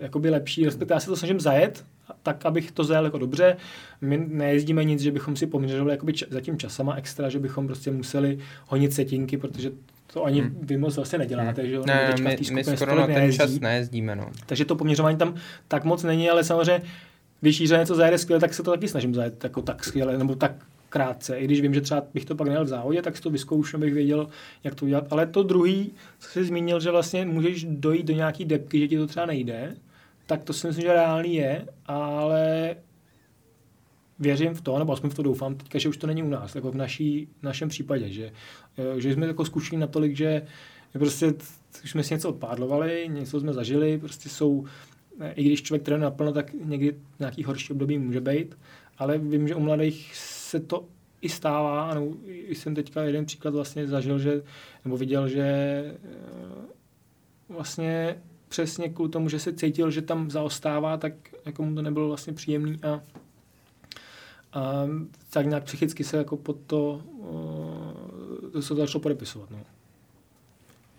[0.00, 1.84] jakoby lepší, respektive já se to snažím zajet,
[2.22, 3.56] tak, abych to zajel jako dobře.
[4.00, 7.66] My nejezdíme nic, že bychom si poměřovali jakoby č- za tím časama extra, že bychom
[7.66, 9.70] prostě museli honit setinky, protože
[10.12, 10.58] to ani hmm.
[10.62, 11.70] vy moc vlastně neděláte, hmm.
[11.70, 11.82] že jo?
[11.86, 13.38] Ne, my, my skoro na ten nejezdí.
[13.38, 14.30] čas nejezdíme, no.
[14.46, 15.34] Takže to poměřování tam
[15.68, 16.82] tak moc není, ale samozřejmě
[17.40, 20.34] když Jíře něco zajede skvěle, tak se to taky snažím zajet jako tak skvěle, nebo
[20.34, 20.52] tak
[20.92, 21.38] krátce.
[21.38, 23.76] I když vím, že třeba bych to pak měl v závodě, tak si to vyzkouším,
[23.76, 24.28] abych věděl,
[24.64, 25.06] jak to udělat.
[25.10, 28.98] Ale to druhý, co jsi zmínil, že vlastně můžeš dojít do nějaký depky, že ti
[28.98, 29.76] to třeba nejde,
[30.26, 32.76] tak to si myslím, že reálný je, ale
[34.18, 36.54] věřím v to, nebo aspoň v to doufám, teďka, že už to není u nás,
[36.54, 38.32] jako v naší, našem případě, že,
[38.78, 40.42] eh, že jsme jako zkušení natolik, že
[40.92, 41.34] prostě
[41.84, 44.64] už jsme si něco odpádlovali, něco jsme zažili, prostě jsou,
[45.20, 48.56] eh, i když člověk trénuje naplno, tak někdy nějaký horší období může být,
[48.98, 50.12] ale vím, že u mladých
[50.52, 50.84] se to
[51.20, 52.16] i stává, nebo
[52.48, 54.42] jsem teďka jeden příklad vlastně zažil, že,
[54.84, 56.74] nebo viděl, že eh,
[57.48, 61.12] vlastně přesně kvůli tomu, že se cítil, že tam zaostává, tak
[61.46, 63.00] jako mu to nebylo vlastně příjemný a,
[64.52, 64.86] a
[65.30, 67.02] tak nějak psychicky se jako pod to,
[68.46, 69.50] eh, to se začalo podepisovat.
[69.50, 69.58] No.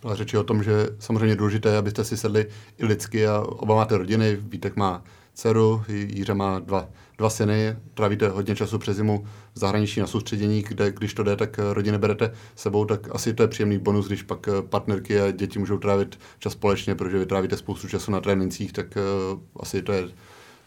[0.01, 3.97] byla řeči o tom, že samozřejmě důležité, abyste si sedli i lidsky a oba máte
[3.97, 4.35] rodiny.
[4.35, 5.03] Vítek má
[5.33, 10.61] dceru, Jíře má dva, dva syny, trávíte hodně času přes zimu v zahraničí na soustředění,
[10.61, 14.23] kde když to jde, tak rodiny berete sebou, tak asi to je příjemný bonus, když
[14.23, 18.73] pak partnerky a děti můžou trávit čas společně, protože vy trávíte spoustu času na trénincích,
[18.73, 18.85] tak
[19.33, 20.03] uh, asi to je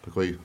[0.05, 0.39] takový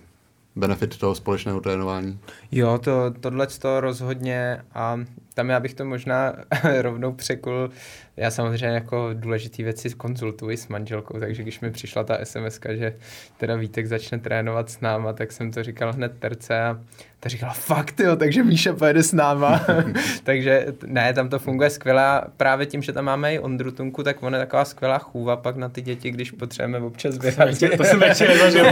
[0.56, 2.20] benefit toho společného trénování.
[2.52, 5.00] Jo, to, tohle to rozhodně a
[5.34, 6.34] tam já bych to možná
[6.82, 7.70] rovnou překul.
[8.18, 12.96] Já samozřejmě jako důležité věci konzultuji s manželkou, takže když mi přišla ta SMS, že
[13.38, 16.80] teda Vítek začne trénovat s náma, tak jsem to říkal hned terce a
[17.20, 19.66] ta říkala, fakt jo, takže Míša pojede s náma.
[20.24, 24.24] takže ne, tam to funguje skvěle právě tím, že tam máme i Ondru Tunku, tak
[24.24, 27.50] on je taková skvělá chůva pak na ty děti, když potřebujeme občas běhat.
[27.78, 28.66] To jsem ještě nezažil.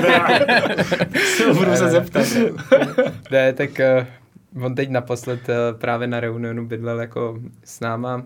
[1.53, 2.25] Budu se zeptat.
[3.31, 4.05] ne, tak uh,
[4.61, 8.23] on teď naposled uh, právě na Reunionu bydlel jako s náma uh,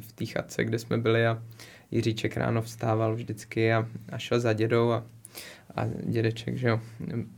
[0.00, 1.42] v té chatce, kde jsme byli a
[1.90, 5.04] Jiříček ráno vstával vždycky a, a šel za dědou a
[5.76, 6.80] a dědeček, že jo,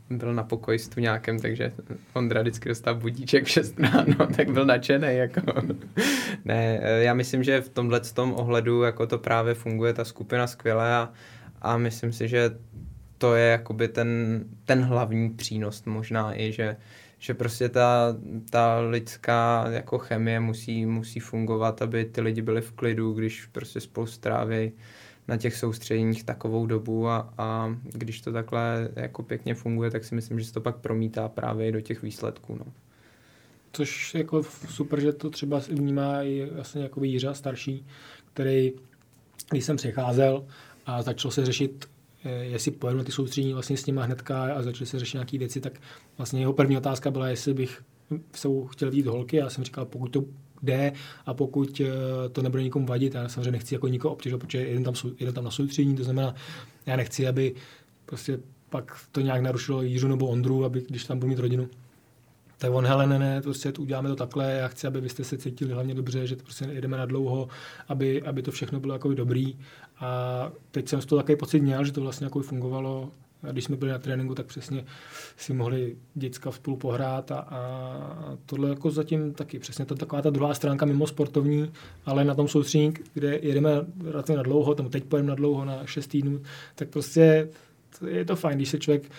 [0.09, 1.73] byl na pokoji s tu nějakém, takže
[2.13, 5.41] Ondra vždycky dostal budíček v 6 ráno, tak byl nadšený, jako.
[6.45, 10.93] ne, já myslím, že v tomhle tom ohledu jako to právě funguje ta skupina skvěle
[10.93, 11.11] a,
[11.61, 12.51] a myslím si, že
[13.17, 16.75] to je jakoby ten, ten hlavní přínos možná i, že,
[17.23, 18.15] že prostě ta,
[18.49, 23.79] ta lidská jako chemie musí, musí fungovat, aby ty lidi byli v klidu, když prostě
[23.79, 24.71] spolu stráví
[25.27, 30.15] na těch soustředěních takovou dobu a, a když to takhle jako pěkně funguje, tak si
[30.15, 32.55] myslím, že se to pak promítá právě do těch výsledků.
[32.55, 32.65] No.
[33.71, 37.85] Což jako super, že to třeba vnímá i vlastně jako Jiřa starší,
[38.33, 38.71] který,
[39.49, 40.45] když jsem přicházel
[40.85, 41.89] a začal se řešit
[42.29, 45.61] jestli pojedu na ty soustředění vlastně s nima hnedka a začali se řešit nějaké věci,
[45.61, 45.81] tak
[46.17, 47.81] vlastně jeho první otázka byla, jestli bych
[48.35, 49.37] se chtěl vidět holky.
[49.37, 50.23] Já jsem říkal, pokud to
[50.63, 50.91] jde
[51.25, 54.83] a pokud eh, to nebude nikomu vadit, já samozřejmě nechci jako nikoho obtěžovat, protože jeden
[54.83, 56.35] tam, jeden tam na soustředění, to znamená,
[56.85, 57.55] já nechci, aby
[58.05, 61.69] prostě pak to nějak narušilo Jiřu nebo Ondru, aby když tam budu mít rodinu.
[62.57, 65.73] Tak on, hele, ne, ne, prostě uděláme to takhle, já chci, aby byste se cítili
[65.73, 67.47] hlavně dobře, že to prostě jedeme na dlouho,
[67.87, 69.57] aby, aby to všechno bylo jako dobrý.
[69.99, 73.11] A teď jsem z toho takový pocit měl, že to vlastně jako fungovalo.
[73.43, 74.85] A když jsme byli na tréninku, tak přesně
[75.37, 80.29] si mohli děcka spolu pohrát a, a tohle jako zatím taky přesně to taková ta
[80.29, 81.71] druhá stránka mimo sportovní,
[82.05, 83.71] ale na tom soustřední, kde jedeme
[84.03, 86.41] relativně na dlouho, tam teď pojedeme na dlouho, na 6 týdnů,
[86.75, 87.49] tak prostě
[88.07, 89.11] je to fajn, když se člověk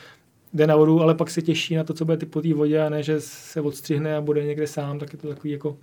[0.54, 2.82] jde na vodu, ale pak se těší na to, co bude ty po té vodě
[2.82, 5.76] a ne, že se odstřihne a bude někde sám, tak je to takový jako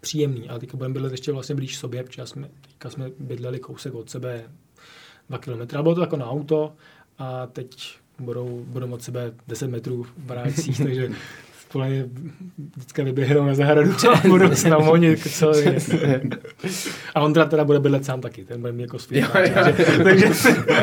[0.00, 0.48] příjemný.
[0.48, 4.10] A teďka budeme bydlet ještě vlastně blíž sobě, protože jsme, teďka jsme bydleli kousek od
[4.10, 4.50] sebe
[5.28, 5.76] dva kilometry.
[5.76, 6.72] Ale bylo to jako na auto,
[7.18, 11.10] a teď budou, budou od sebe 10 metrů v barácích, takže
[11.68, 12.04] společně
[12.76, 15.42] vždycky vyběhnou na zahradu a budou se tam honit
[17.14, 19.24] A Ondra teda bude bydlet sám taky, ten bude mít jako svůj.
[19.32, 19.54] Takže,
[20.04, 20.26] takže,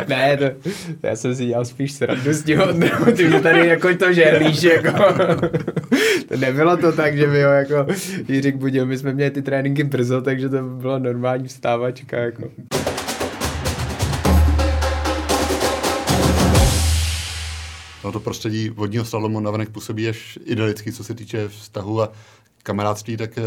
[0.07, 0.69] ne, to,
[1.03, 4.63] já jsem si dělal spíš srandu s tím Ondrou, ty mě tady jako to žerlíš,
[4.63, 5.13] jako.
[6.27, 7.85] to nebylo to tak, že by ho jako
[8.27, 12.49] Jiřík budil, my jsme měli ty tréninky brzo, takže to bylo normální vstávačka, jako.
[18.05, 22.11] No to prostředí vodního slalomu navenek působí až idylicky, co se týče vztahu a
[22.63, 23.43] kamarádství, tak eh,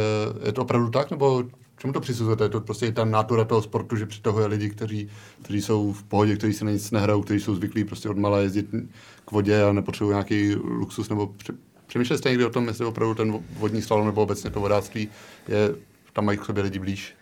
[0.46, 1.44] je to opravdu tak, nebo
[1.78, 2.44] čemu to přisuzujete?
[2.44, 5.08] Je to prostě i ta natura toho sportu, že přitahuje lidi, kteří,
[5.42, 8.38] kteří jsou v pohodě, kteří se na nic nehrajou, kteří jsou zvyklí prostě od mala
[8.38, 8.66] jezdit
[9.24, 11.34] k vodě a nepotřebují nějaký luxus, nebo
[11.86, 15.08] přemýšleli jste někdy o tom, jestli opravdu ten vodní slalom nebo obecně to vodáctví
[15.48, 15.74] je,
[16.12, 17.14] tam mají k sobě lidi blíž?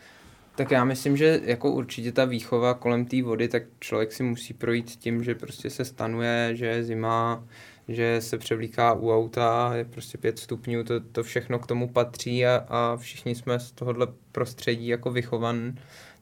[0.56, 4.54] Tak já myslím, že jako určitě ta výchova kolem té vody, tak člověk si musí
[4.54, 7.44] projít tím, že prostě se stanuje, že je zima,
[7.88, 12.46] že se převlíká u auta, je prostě pět stupňů, to, to všechno k tomu patří
[12.46, 15.74] a, a všichni jsme z tohohle prostředí jako vychovan,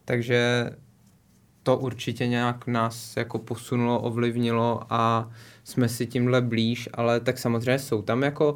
[0.05, 0.69] takže
[1.63, 5.31] to určitě nějak nás jako posunulo, ovlivnilo a
[5.63, 8.55] jsme si tímhle blíž, ale tak samozřejmě jsou tam jako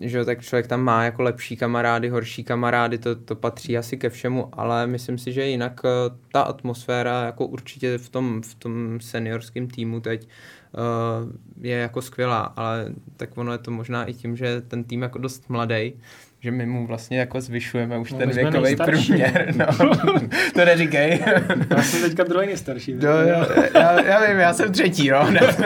[0.00, 4.10] že tak člověk tam má jako lepší kamarády, horší kamarády, to, to patří asi ke
[4.10, 5.88] všemu, ale myslím si, že jinak eh,
[6.32, 10.28] ta atmosféra jako určitě v tom, v tom seniorském týmu teď
[10.72, 15.02] uh, je jako skvělá, ale tak ono je to možná i tím, že ten tým
[15.02, 15.92] jako dost mladý,
[16.40, 19.54] že my mu vlastně jako zvyšujeme už no, ten věkový průměr.
[19.56, 19.66] No.
[20.54, 21.24] to neříkej.
[21.70, 22.94] já jsem teďka druhý nejstarší.
[22.94, 25.60] No, já, já, já, vím, já jsem třetí, no, hned,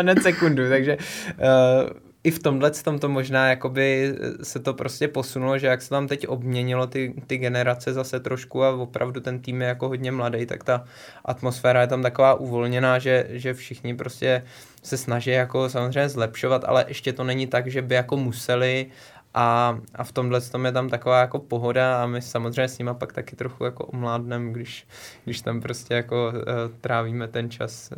[0.00, 5.58] hned sekundu, takže uh, i v tomhle tom to možná jakoby se to prostě posunulo,
[5.58, 9.62] že jak se tam teď obměnilo ty, ty generace zase trošku a opravdu ten tým
[9.62, 10.84] je jako hodně mladý, tak ta
[11.24, 14.42] atmosféra je tam taková uvolněná, že, že všichni prostě
[14.82, 18.86] se snaží jako samozřejmě zlepšovat, ale ještě to není tak, že by jako museli
[19.34, 22.94] A, a v tomhle tom je tam taková jako pohoda a my samozřejmě s nima
[22.94, 24.86] pak taky trochu jako omládnem, když,
[25.24, 27.92] když tam prostě jako uh, trávíme ten čas.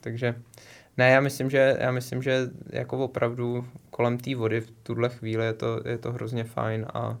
[0.00, 0.34] Takže
[0.98, 5.44] ne, já myslím, že, já myslím, že jako opravdu kolem té vody v tuhle chvíli
[5.44, 7.18] je to, je to hrozně fajn a,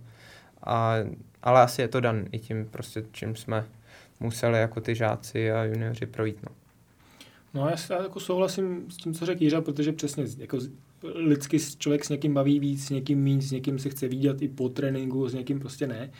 [0.64, 0.94] a,
[1.42, 3.64] ale asi je to dan i tím prostě, čím jsme
[4.20, 6.38] museli jako ty žáci a junioři projít.
[6.42, 6.54] No.
[7.54, 10.58] No já, já jako souhlasím s tím, co řekl Jiřa, protože přesně jako
[11.14, 14.48] lidsky člověk s někým baví víc, s někým méně, s někým se chce vidět i
[14.48, 16.10] po tréninku, s někým prostě ne.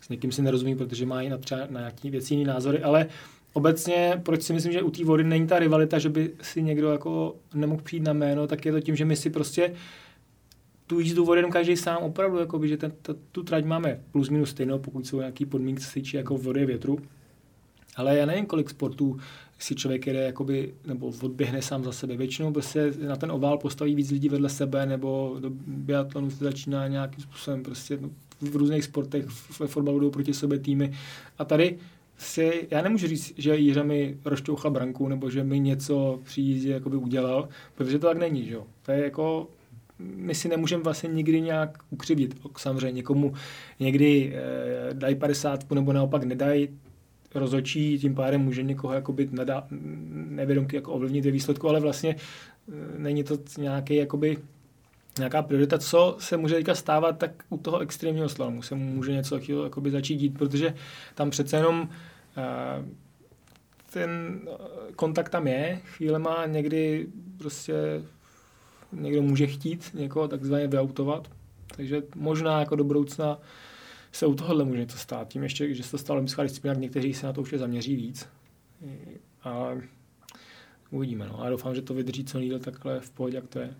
[0.00, 3.06] S někým si nerozumí, protože má i na třeba na nějaký věci jiný názory, ale
[3.52, 6.92] obecně, proč si myslím, že u té vody není ta rivalita, že by si někdo
[6.92, 9.74] jako nemohl přijít na jméno, tak je to tím, že my si prostě
[10.86, 14.28] tu jízdu vody jenom každý sám opravdu, jakoby, že ten, ta, tu trať máme plus
[14.28, 16.98] minus stejnou, pokud jsou nějaký podmínky, se týče jako vody větru.
[17.96, 19.18] Ale já nevím, kolik sportů
[19.58, 22.16] si člověk jede jakoby, nebo odběhne sám za sebe.
[22.16, 26.88] Většinou prostě na ten ovál postaví víc lidí vedle sebe, nebo do biatlonu se začíná
[26.88, 29.24] nějakým způsobem prostě no, v různých sportech,
[29.60, 30.92] ve fotbalu jdou proti sobě týmy.
[31.38, 31.78] A tady
[32.22, 36.72] si, já nemůžu říct, že Jiřa mi rozčouchal branku, nebo že mi něco při jízdě
[36.72, 38.64] jakoby udělal, protože to tak není, že jo.
[38.82, 39.48] To je jako,
[39.98, 42.40] my si nemůžeme vlastně nikdy nějak ukřivit.
[42.56, 43.34] Samozřejmě někomu
[43.80, 46.68] někdy e, dají 50 nebo naopak nedají,
[47.34, 49.66] rozočí, tím pádem může někoho jakoby nedá,
[50.10, 54.38] nevědomky jako ovlivnit ve výsledku, ale vlastně e, není to nějaký jakoby
[55.18, 59.40] nějaká priorita, co se může teďka stávat, tak u toho extrémního slalomu se může něco
[59.64, 60.74] jakoby začít dít, protože
[61.14, 62.11] tam přece jenom e,
[63.92, 64.40] ten
[64.96, 67.06] kontakt tam je, chvíle má někdy
[67.38, 67.74] prostě
[68.92, 71.30] někdo může chtít někoho takzvaně vyautovat,
[71.76, 73.38] takže možná jako do budoucna
[74.12, 75.28] se u tohohle může to stát.
[75.28, 78.28] Tím ještě, že se to stalo olympijská disciplína, někteří se na to už zaměří víc.
[79.44, 79.68] A
[80.90, 81.26] uvidíme.
[81.28, 81.42] No.
[81.42, 83.74] A doufám, že to vydrží co nejdéle takhle v pohodě, jak to je.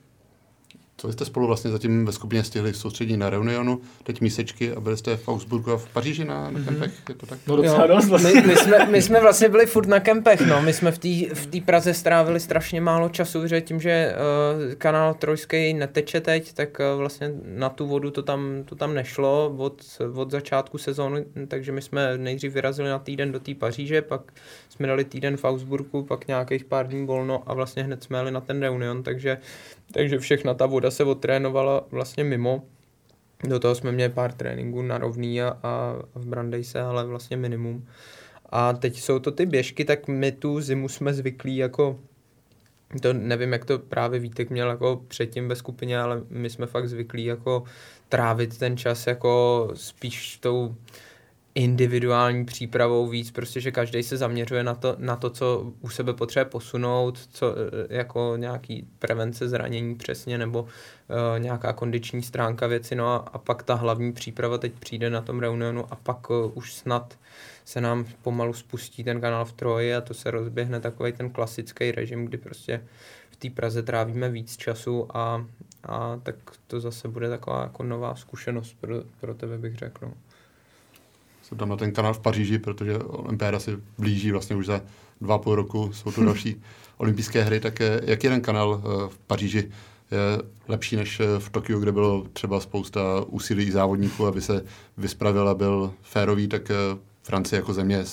[1.02, 4.96] Co jste spolu vlastně zatím ve skupině stihli soustředit na Reunionu, teď mísečky a byli
[4.96, 6.64] jste v Augsburgu a v Paříži na, na mm-hmm.
[6.64, 7.38] kempech, je to tak?
[7.46, 8.40] No docela dost vlastně.
[8.40, 10.62] my, my, jsme, my jsme vlastně byli furt na kempech, no.
[10.62, 15.14] My jsme v té v Praze strávili strašně málo času, že tím, že uh, kanál
[15.14, 19.82] Trojský neteče teď, tak uh, vlastně na tu vodu to tam, to tam nešlo od,
[20.14, 24.32] od začátku sezóny, takže my jsme nejdřív vyrazili na týden do té Paříže, pak
[24.68, 28.30] jsme dali týden v Augsburgu, pak nějakých pár dní volno a vlastně hned jsme jeli
[28.30, 29.38] na ten Reunion, takže
[29.92, 32.62] takže všechna ta voda se odtrénovala vlastně mimo.
[33.44, 37.86] Do toho jsme měli pár tréninků na rovný a, a v Brandejse, ale vlastně minimum.
[38.46, 41.98] A teď jsou to ty běžky, tak my tu zimu jsme zvyklí jako
[43.00, 46.88] to nevím, jak to právě Vítek měl jako předtím ve skupině, ale my jsme fakt
[46.88, 47.64] zvyklí jako
[48.08, 50.74] trávit ten čas jako spíš tou
[51.54, 56.12] individuální přípravou víc, prostě, že každý se zaměřuje na to, na to, co u sebe
[56.12, 60.68] potřebuje posunout, co e, jako nějaký prevence zranění přesně, nebo uh,
[61.38, 65.40] nějaká kondiční stránka věci, no a, a pak ta hlavní příprava teď přijde na tom
[65.40, 67.18] reunionu a pak uh, už snad
[67.64, 71.92] se nám pomalu spustí ten kanál v Troji a to se rozběhne takový ten klasický
[71.92, 72.84] režim, kdy prostě
[73.30, 75.46] v té Praze trávíme víc času a,
[75.82, 76.34] a tak
[76.66, 80.12] to zase bude taková jako nová zkušenost pro, pro tebe, bych řekl.
[81.54, 84.80] Dám na ten kanál v Paříži, protože Olympiáda se blíží vlastně už za
[85.20, 86.62] dva půl roku, jsou tu další
[86.96, 89.70] olympijské hry, tak jak jeden kanál eh, v Paříži
[90.10, 90.18] je
[90.68, 94.64] lepší než eh, v Tokiu, kde bylo třeba spousta úsilí závodníků, aby se
[94.96, 96.74] vyspravil a byl férový, tak eh,
[97.22, 98.04] Francie jako země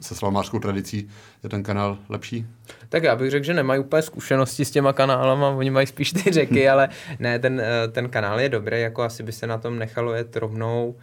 [0.00, 1.08] se slamářskou tradicí
[1.42, 2.46] je ten kanál lepší?
[2.88, 6.32] Tak já bych řekl, že nemají úplně zkušenosti s těma kanálama, oni mají spíš ty
[6.32, 6.88] řeky, ale
[7.18, 10.94] ne, ten, ten kanál je dobrý, jako asi by se na tom nechalo jet rovnou.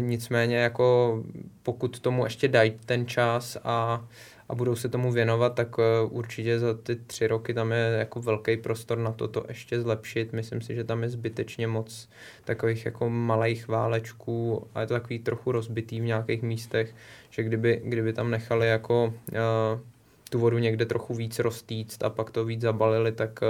[0.00, 1.18] Nicméně jako
[1.62, 4.04] pokud tomu ještě dají ten čas a,
[4.48, 8.20] a budou se tomu věnovat, tak uh, určitě za ty tři roky tam je jako
[8.20, 10.32] velký prostor na to to ještě zlepšit.
[10.32, 12.08] Myslím si, že tam je zbytečně moc
[12.44, 16.94] takových jako malých válečků a je to takový trochu rozbitý v nějakých místech,
[17.30, 19.80] že kdyby, kdyby tam nechali jako uh,
[20.30, 23.40] tu vodu někde trochu víc roztýct a pak to víc zabalili, tak,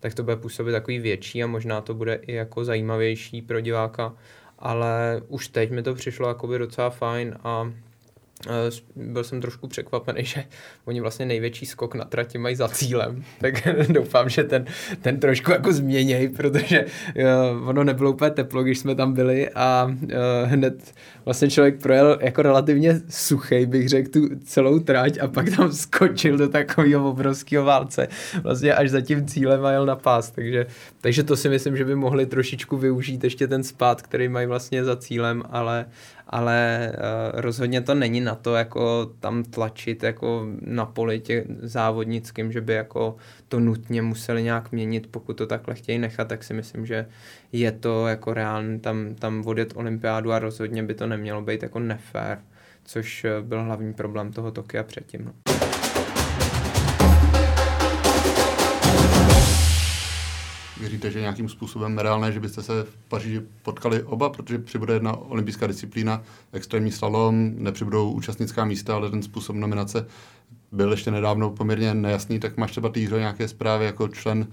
[0.00, 4.14] tak to bude působit takový větší a možná to bude i jako zajímavější pro diváka
[4.58, 7.72] ale už teď mi to přišlo jakoby docela fajn a
[8.96, 10.44] byl jsem trošku překvapený, že
[10.84, 14.64] oni vlastně největší skok na trati mají za cílem, tak doufám, že ten,
[15.02, 19.84] ten trošku jako změněj, protože uh, ono nebylo úplně teplo, když jsme tam byli a
[19.84, 20.08] uh,
[20.44, 25.72] hned vlastně člověk projel jako relativně suchý, bych řekl, tu celou trať a pak tam
[25.72, 28.08] skočil do takového obrovského válce,
[28.42, 30.66] vlastně až za tím cílem a jel na pás, takže,
[31.00, 34.84] takže to si myslím, že by mohli trošičku využít ještě ten spát, který mají vlastně
[34.84, 35.86] za cílem, ale,
[36.28, 42.52] ale uh, rozhodně to není na to jako tam tlačit jako na poli tě, závodnickým,
[42.52, 43.16] že by jako
[43.48, 47.06] to nutně museli nějak měnit, pokud to takhle chtějí nechat, tak si myslím, že
[47.52, 51.78] je to jako reálně tam, tam vodit olympiádu a rozhodně by to nemělo být jako
[51.78, 52.38] nefér,
[52.84, 55.24] což byl hlavní problém toho Tokia předtím.
[55.24, 55.77] No.
[60.80, 65.16] Věříte, že nějakým způsobem reálné, že byste se v Paříži potkali oba, protože přibude jedna
[65.16, 66.22] olympijská disciplína,
[66.52, 70.06] extrémní slalom, nepřibudou účastnická místa, ale ten způsob nominace
[70.72, 74.46] byl ještě nedávno poměrně nejasný, tak máš třeba týře nějaké zprávy jako člen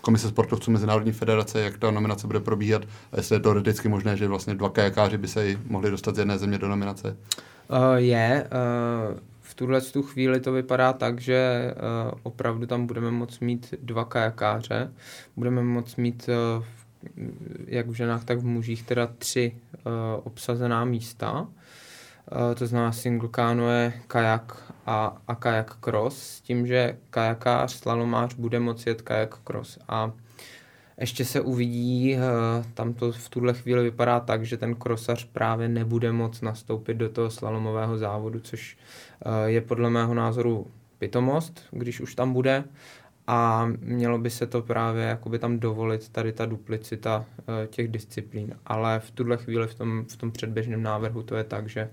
[0.00, 4.28] Komise sportovců Mezinárodní federace, jak ta nominace bude probíhat a jestli je teoreticky možné, že
[4.28, 7.16] vlastně dva kajakáři by se mohli dostat z jedné země do nominace?
[7.68, 8.48] Uh, je.
[9.10, 9.18] Uh
[9.56, 14.92] tuhle tu chvíli to vypadá tak, že uh, opravdu tam budeme moct mít dva kajakáře.
[15.36, 16.64] Budeme moct mít uh,
[17.66, 19.92] jak v ženách, tak v mužích teda tři uh,
[20.24, 21.48] obsazená místa.
[22.54, 28.60] To znamená single canoe, kajak a, a kajak cross, s tím, že kajakář, slalomář bude
[28.60, 29.78] moci jet kajak cross.
[29.88, 30.12] A
[31.00, 32.18] ještě se uvidí, eh,
[32.74, 37.08] tam to v tuhle chvíli vypadá tak, že ten krosař právě nebude moc nastoupit do
[37.08, 38.76] toho slalomového závodu, což
[39.24, 40.66] eh, je podle mého názoru
[40.98, 42.64] pitomost, když už tam bude
[43.26, 48.54] a mělo by se to právě jakoby tam dovolit tady ta duplicita uh, těch disciplín.
[48.66, 51.90] Ale v tuhle chvíli v tom, v tom předběžném návrhu to je tak, že,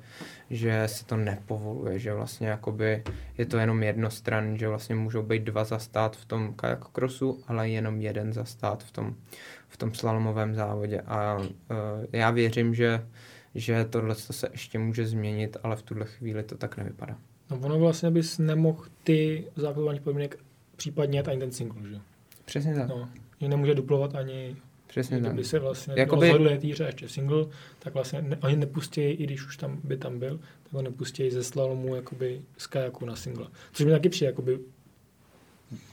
[0.49, 3.03] že se to nepovoluje, že vlastně jakoby
[3.37, 8.01] je to jenom jednostranný, že vlastně můžou být dva zastát v tom kajakokrosu, ale jenom
[8.01, 9.15] jeden zastát v tom,
[9.67, 11.01] v tom slalomovém závodě.
[11.01, 11.47] A uh,
[12.11, 13.05] já věřím, že,
[13.55, 17.17] že tohle se ještě může změnit, ale v tuhle chvíli to tak nevypadá.
[17.51, 20.37] No ono vlastně bys nemohl ty základní podmínek
[20.83, 21.99] případně ani ten single, že?
[22.45, 22.89] Přesně tak.
[22.89, 23.09] No,
[23.41, 24.55] že nemůže duplovat ani
[24.87, 25.31] Přesně tak.
[25.31, 26.31] Kdyby se vlastně Jakoby...
[26.31, 27.45] rozhodli týře ještě single,
[27.79, 31.31] tak vlastně ne, oni nepustí, i když už tam by tam byl, tak ho nepustí
[31.31, 33.47] ze slalomu jakoby z kajaku na single.
[33.71, 34.59] Což mi taky přijde, jakoby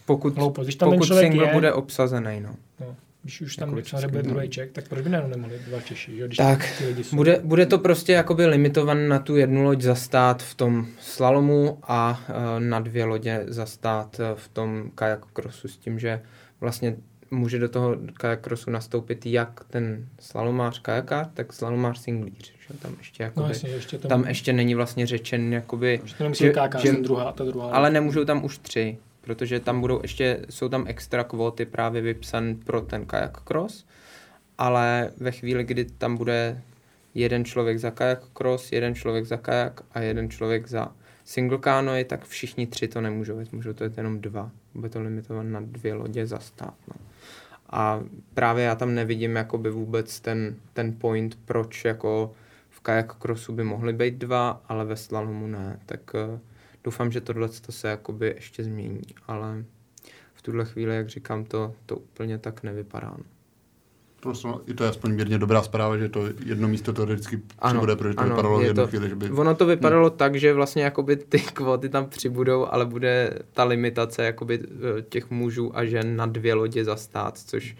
[0.06, 0.66] pokud, hloupost.
[0.66, 2.56] Když tam pokud single je, bude obsazený, no.
[2.80, 2.96] no.
[3.22, 6.16] Když už tam třeba bude druhý Čech, tak proč by nemohli dva Češi?
[6.16, 6.26] Jo?
[6.26, 10.86] Když tak, bude, bude to prostě jakoby limitované na tu jednu loď zastát v tom
[11.00, 16.22] slalomu a uh, na dvě lodě zastát uh, v tom kajak crossu s tím, že
[16.60, 16.96] vlastně
[17.30, 22.52] může do toho kajak crossu nastoupit jak ten slalomář kajakář, tak slalomář singlíř.
[22.68, 22.78] Že?
[22.78, 26.00] Tam ještě, jakoby, no, jasně, ještě tam, tam ještě není vlastně řečen, jakoby,
[26.32, 26.52] že,
[26.82, 27.70] že, druhá, ta druhá.
[27.70, 32.54] Ale nemůžou tam už tři protože tam budou ještě, jsou tam extra kvóty právě vypsan
[32.64, 33.86] pro ten kajak cross,
[34.58, 36.62] ale ve chvíli, kdy tam bude
[37.14, 40.92] jeden člověk za kajak cross, jeden člověk za kajak a jeden člověk za
[41.24, 44.50] single canoe, tak všichni tři to nemůžou jít, můžou to jít jenom dva.
[44.74, 46.74] Bude to limitovat na dvě lodě za stát.
[46.88, 46.94] No.
[47.70, 48.00] A
[48.34, 52.32] právě já tam nevidím jakoby vůbec ten, ten point, proč jako
[52.70, 55.80] v kajak crossu by mohly být dva, ale ve slalomu ne.
[55.86, 56.38] Tak uh,
[56.84, 59.64] doufám, že tohle se jakoby ještě změní, ale
[60.34, 63.14] v tuhle chvíli, jak říkám, to, to úplně tak nevypadá.
[63.18, 63.39] No.
[64.20, 67.72] Prostě i to je aspoň mírně dobrá zpráva, že to jedno místo to vždycky ano,
[67.72, 69.30] přibude, protože to ano, vypadalo v jednu to, chvíli, že by...
[69.30, 70.18] Ono to vypadalo hmm.
[70.18, 75.30] tak, že vlastně jakoby ty kvóty tam přibudou, ale bude ta limitace jakoby eh, těch
[75.30, 77.76] mužů a žen na dvě lodě za stát, což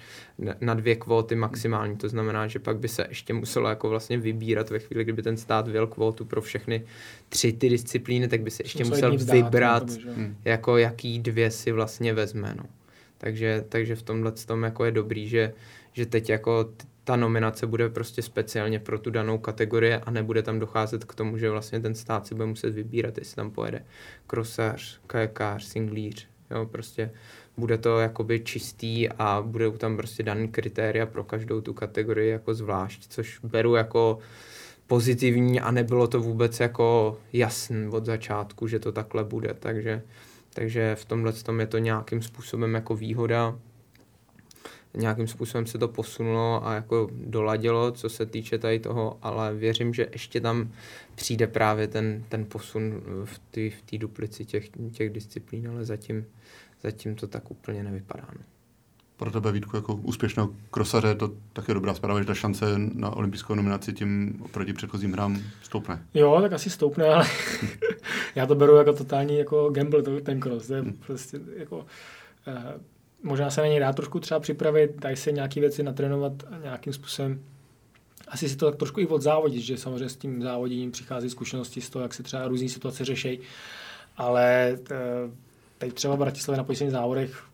[0.60, 4.70] na dvě kvóty maximální, to znamená, že pak by se ještě muselo jako vlastně vybírat
[4.70, 6.84] ve chvíli, kdyby ten stát věl kvótu pro všechny
[7.28, 11.72] tři ty disciplíny, tak by se ještě musel vzdát, vybrat, tom, jako jaký dvě si
[11.72, 12.64] vlastně vezme, no.
[13.18, 15.52] Takže, takže v tomhle tom jako je dobrý, že
[15.92, 16.72] že teď jako
[17.04, 21.38] ta nominace bude prostě speciálně pro tu danou kategorii a nebude tam docházet k tomu,
[21.38, 23.84] že vlastně ten stát si bude muset vybírat, jestli tam pojede
[24.26, 27.10] krosař, kajakář, singlíř, jo, prostě
[27.56, 32.54] bude to jakoby čistý a budou tam prostě daný kritéria pro každou tu kategorii jako
[32.54, 34.18] zvlášť, což beru jako
[34.86, 40.02] pozitivní a nebylo to vůbec jako jasný od začátku, že to takhle bude, takže,
[40.54, 43.58] takže v tomhle tom je to nějakým způsobem jako výhoda,
[44.94, 49.94] nějakým způsobem se to posunulo a jako doladilo, co se týče tady toho, ale věřím,
[49.94, 50.70] že ještě tam
[51.14, 56.26] přijde právě ten, ten posun v té v duplici těch, těch disciplín, ale zatím,
[56.82, 58.28] zatím to tak úplně nevypadá.
[58.38, 58.44] No.
[59.16, 62.64] Pro tebe, Vítku, jako úspěšného krosaře, to také dobrá zpráva, že ta šance
[62.94, 66.02] na olympijskou nominaci tím oproti předchozím hrám stoupne.
[66.14, 67.26] Jo, tak asi stoupne, ale
[68.34, 70.66] já to beru jako totální jako gamble, to, ten cross.
[70.66, 70.92] To je hmm.
[71.06, 71.84] prostě jako, uh,
[73.22, 77.40] možná se na něj dá trošku třeba připravit, dají se nějaké věci natrénovat nějakým způsobem.
[78.28, 81.90] Asi si to tak trošku i odzávodit, že samozřejmě s tím závoděním přichází zkušenosti z
[81.90, 83.40] toho, jak se třeba různé situace řeší.
[84.16, 84.96] Ale eh,
[85.78, 87.50] teď třeba v Bratislavě na posledních závodech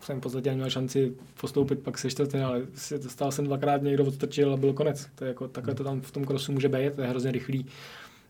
[0.00, 2.08] jsem v podstatě neměl šanci postoupit pak se
[2.44, 2.62] ale
[3.02, 5.06] dostal jsem dvakrát, někdo odstrčil a byl konec.
[5.14, 7.66] To je jako, takhle to tam v tom krosu může být, to je hrozně rychlý.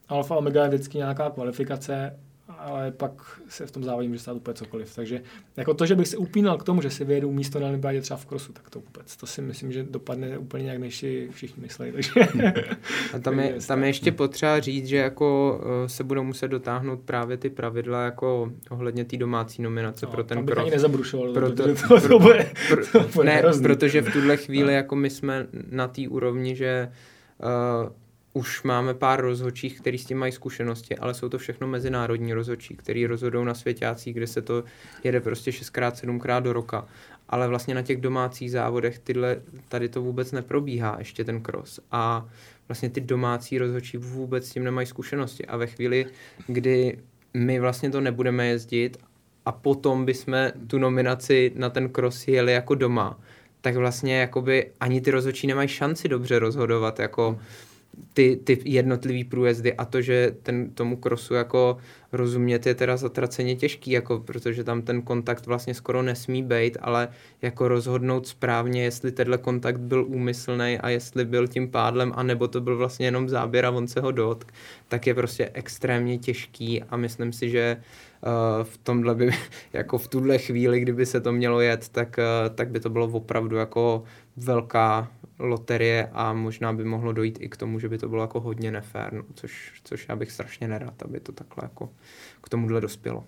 [0.08, 4.54] alfa omega je vždycky nějaká kvalifikace ale pak se v tom závodě může stát úplně
[4.54, 4.94] cokoliv.
[4.94, 5.22] Takže
[5.56, 8.16] jako to, že bych se upínal k tomu, že si vyjedu místo na olympiádě třeba
[8.16, 9.16] v krosu, tak to vůbec.
[9.16, 11.92] To si myslím, že dopadne úplně nějak, než si všichni myslí.
[11.92, 12.12] Takže...
[13.14, 17.00] A tam je, tam je ještě potřeba říct, že jako eh, se budou muset dotáhnout
[17.00, 20.58] právě ty pravidla jako ohledně té domácí nominace no, pro ten krok.
[20.58, 21.32] ani nezabrušoval.
[21.32, 22.50] Proto, to, to, to, bude,
[22.92, 23.62] to bude ne, hrozný.
[23.62, 26.92] protože v tuhle chvíli jako my jsme na té úrovni, že
[27.82, 27.92] uh,
[28.38, 32.76] už máme pár rozhodčích, kteří s tím mají zkušenosti, ale jsou to všechno mezinárodní rozhodčí,
[32.76, 34.64] který rozhodou na světácích, kde se to
[35.04, 36.88] jede prostě 6x, 7x do roka.
[37.28, 41.80] Ale vlastně na těch domácích závodech tyhle, tady to vůbec neprobíhá ještě ten cross.
[41.92, 42.28] A
[42.68, 45.46] vlastně ty domácí rozhodčí vůbec s tím nemají zkušenosti.
[45.46, 46.06] A ve chvíli,
[46.46, 46.98] kdy
[47.34, 48.96] my vlastně to nebudeme jezdit
[49.46, 50.34] a potom bychom
[50.66, 53.18] tu nominaci na ten cross jeli jako doma,
[53.60, 56.98] tak vlastně jakoby ani ty rozhodčí nemají šanci dobře rozhodovat.
[56.98, 57.67] Jako, hmm
[58.12, 61.76] ty, ty jednotlivý průjezdy a to, že ten, tomu krosu jako
[62.12, 67.08] rozumět je teda zatraceně těžký, jako, protože tam ten kontakt vlastně skoro nesmí být, ale
[67.42, 72.60] jako rozhodnout správně, jestli tenhle kontakt byl úmyslný a jestli byl tím pádlem, anebo to
[72.60, 74.52] byl vlastně jenom záběr a on se ho dotk,
[74.88, 79.30] tak je prostě extrémně těžký a myslím si, že uh, v tomhle by,
[79.72, 83.06] jako v tuhle chvíli, kdyby se to mělo jet, tak, uh, tak by to bylo
[83.06, 84.02] opravdu jako
[84.36, 88.40] velká loterie a možná by mohlo dojít i k tomu, že by to bylo jako
[88.40, 91.88] hodně nefér, no, což, což já bych strašně nerad, aby to takhle jako
[92.42, 93.24] k tomuhle dospělo.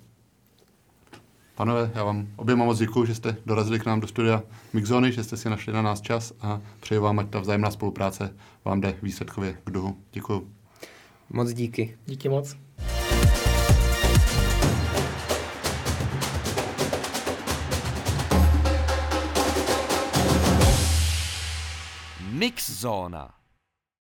[1.54, 4.42] Panové, já vám oběma moc děkuji, že jste dorazili k nám do studia
[4.72, 8.34] Mixzony, že jste si našli na nás čas a přeji vám, ať ta vzájemná spolupráce
[8.64, 9.96] vám jde výsledkově k duhu.
[10.12, 10.48] Děkuji.
[11.30, 11.96] Moc díky.
[12.06, 12.56] Díky moc.
[22.40, 23.39] Mix Sauna.